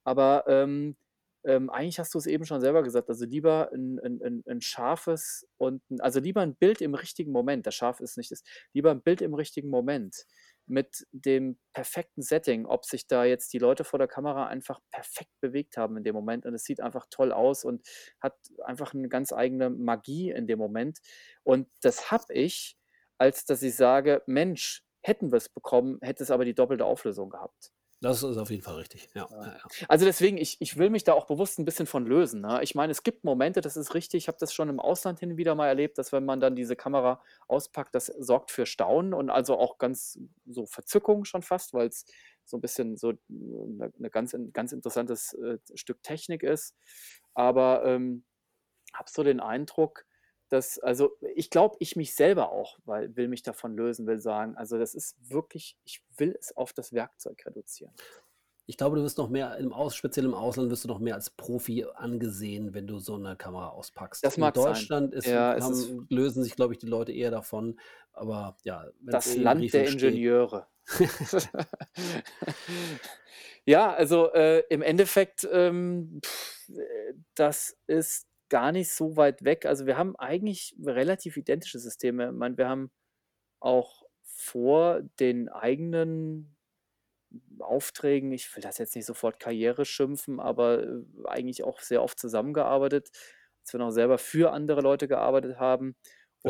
[0.04, 0.96] aber ähm,
[1.44, 4.60] ähm, eigentlich hast du es eben schon selber gesagt, also lieber ein, ein, ein, ein
[4.60, 8.42] scharfes und also lieber ein Bild im richtigen Moment, das scharf ist nicht das,
[8.72, 10.26] lieber ein Bild im richtigen Moment
[10.66, 15.32] mit dem perfekten Setting, ob sich da jetzt die Leute vor der Kamera einfach perfekt
[15.40, 17.86] bewegt haben in dem Moment und es sieht einfach toll aus und
[18.20, 21.00] hat einfach eine ganz eigene Magie in dem Moment.
[21.42, 22.76] Und das habe ich,
[23.18, 27.30] als dass ich sage, Mensch, hätten wir es bekommen, hätte es aber die doppelte Auflösung
[27.30, 27.72] gehabt.
[28.00, 29.26] Das ist auf jeden Fall richtig, ja.
[29.88, 32.42] Also deswegen, ich, ich will mich da auch bewusst ein bisschen von lösen.
[32.42, 32.60] Ne?
[32.62, 35.32] Ich meine, es gibt Momente, das ist richtig, ich habe das schon im Ausland hin
[35.32, 39.14] und wieder mal erlebt, dass wenn man dann diese Kamera auspackt, das sorgt für Staunen
[39.14, 42.04] und also auch ganz so Verzückung schon fast, weil es
[42.44, 46.76] so ein bisschen so eine, eine ganz, ganz interessantes äh, Stück Technik ist.
[47.34, 48.24] Aber ähm,
[48.92, 50.06] habe so den Eindruck,
[50.48, 54.56] dass, also ich glaube, ich mich selber auch, weil will mich davon lösen, will sagen,
[54.56, 57.92] also das ist wirklich, ich will es auf das Werkzeug reduzieren.
[58.68, 61.14] Ich glaube, du wirst noch mehr, im Aus, speziell im Ausland, wirst du noch mehr
[61.14, 64.24] als Profi angesehen, wenn du so eine Kamera auspackst.
[64.24, 67.78] Das mag In Deutschland ist, ja, haben, lösen sich, glaube ich, die Leute eher davon.
[68.12, 70.66] Aber ja, das Land der Ingenieure.
[73.64, 76.70] ja, also äh, im Endeffekt, ähm, pff,
[77.34, 79.66] das ist gar nicht so weit weg.
[79.66, 82.26] Also wir haben eigentlich relativ identische Systeme.
[82.26, 82.90] Ich meine, wir haben
[83.60, 86.56] auch vor den eigenen
[87.58, 92.18] Aufträgen, ich will das jetzt nicht sofort Karriere schimpfen, aber äh, eigentlich auch sehr oft
[92.18, 93.10] zusammengearbeitet,
[93.62, 95.96] als wir noch selber für andere Leute gearbeitet haben.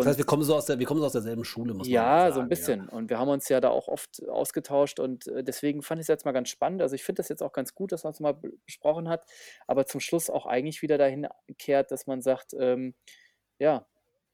[0.01, 1.93] Das heißt, wir kommen so aus der, wir kommen so aus derselben Schule, muss man
[1.93, 2.85] Ja, sagen, so ein bisschen.
[2.85, 2.93] Ja.
[2.93, 6.09] Und wir haben uns ja da auch oft ausgetauscht und äh, deswegen fand ich es
[6.09, 6.83] jetzt mal ganz spannend.
[6.83, 9.25] Also ich finde das jetzt auch ganz gut, dass man es mal besprochen hat,
[9.67, 11.27] aber zum Schluss auch eigentlich wieder dahin
[11.59, 12.95] kehrt, dass man sagt, ähm,
[13.59, 13.87] ja,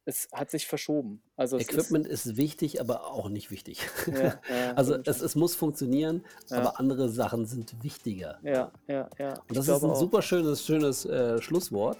[0.04, 1.22] es hat sich verschoben.
[1.36, 3.80] Also es ist Equipment ist wichtig, aber auch nicht wichtig.
[4.06, 8.38] ja, ja, Also es, es muss funktionieren, Ja, aber andere Sachen sind wichtiger.
[8.42, 9.28] ja, ja, ja.
[9.30, 9.96] Und Ich das ist ein auch.
[9.96, 11.98] super schönes, schönes äh, Schlusswort.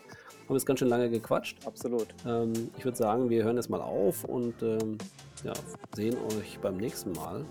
[0.48, 1.64] Haben jetzt ganz schön lange gequatscht.
[1.64, 2.08] Absolut.
[2.26, 4.98] Ähm, ich würde sagen, wir hören jetzt mal auf und ähm,
[5.94, 7.44] sehen euch beim nächsten Mal.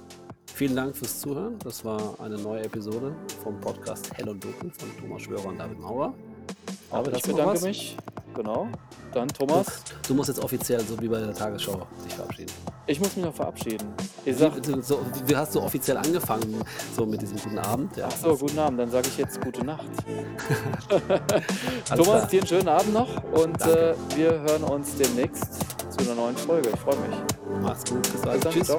[0.53, 1.57] Vielen Dank fürs Zuhören.
[1.59, 5.79] Das war eine neue Episode vom Podcast Hell und Dunkel von Thomas Schwörer und David
[5.79, 6.13] Maurer.
[6.91, 7.95] David, ich bedanke mich.
[8.33, 8.67] Genau.
[9.13, 12.51] Dann Du, Thomas, du musst jetzt offiziell, so wie bei der Tagesschau, dich verabschieden.
[12.87, 13.93] ich muss mich noch verabschieden.
[14.23, 16.63] Ich sag, so, so, wie hast du offiziell angefangen,
[16.95, 17.97] so mit diesem guten Abend?
[17.97, 19.85] Ja, ach so, guten Abend, dann sage ich jetzt gute Nacht.
[21.89, 22.27] Thomas, klar.
[22.27, 25.53] dir einen schönen Abend noch und äh, wir hören uns demnächst
[25.89, 26.69] zu einer neuen Folge.
[26.73, 27.17] Ich freue mich.
[27.61, 28.01] Mach's gut.
[28.03, 28.45] Bis Bis bald.
[28.45, 28.53] dann.
[28.53, 28.67] Tschüss.
[28.67, 28.77] Ciao.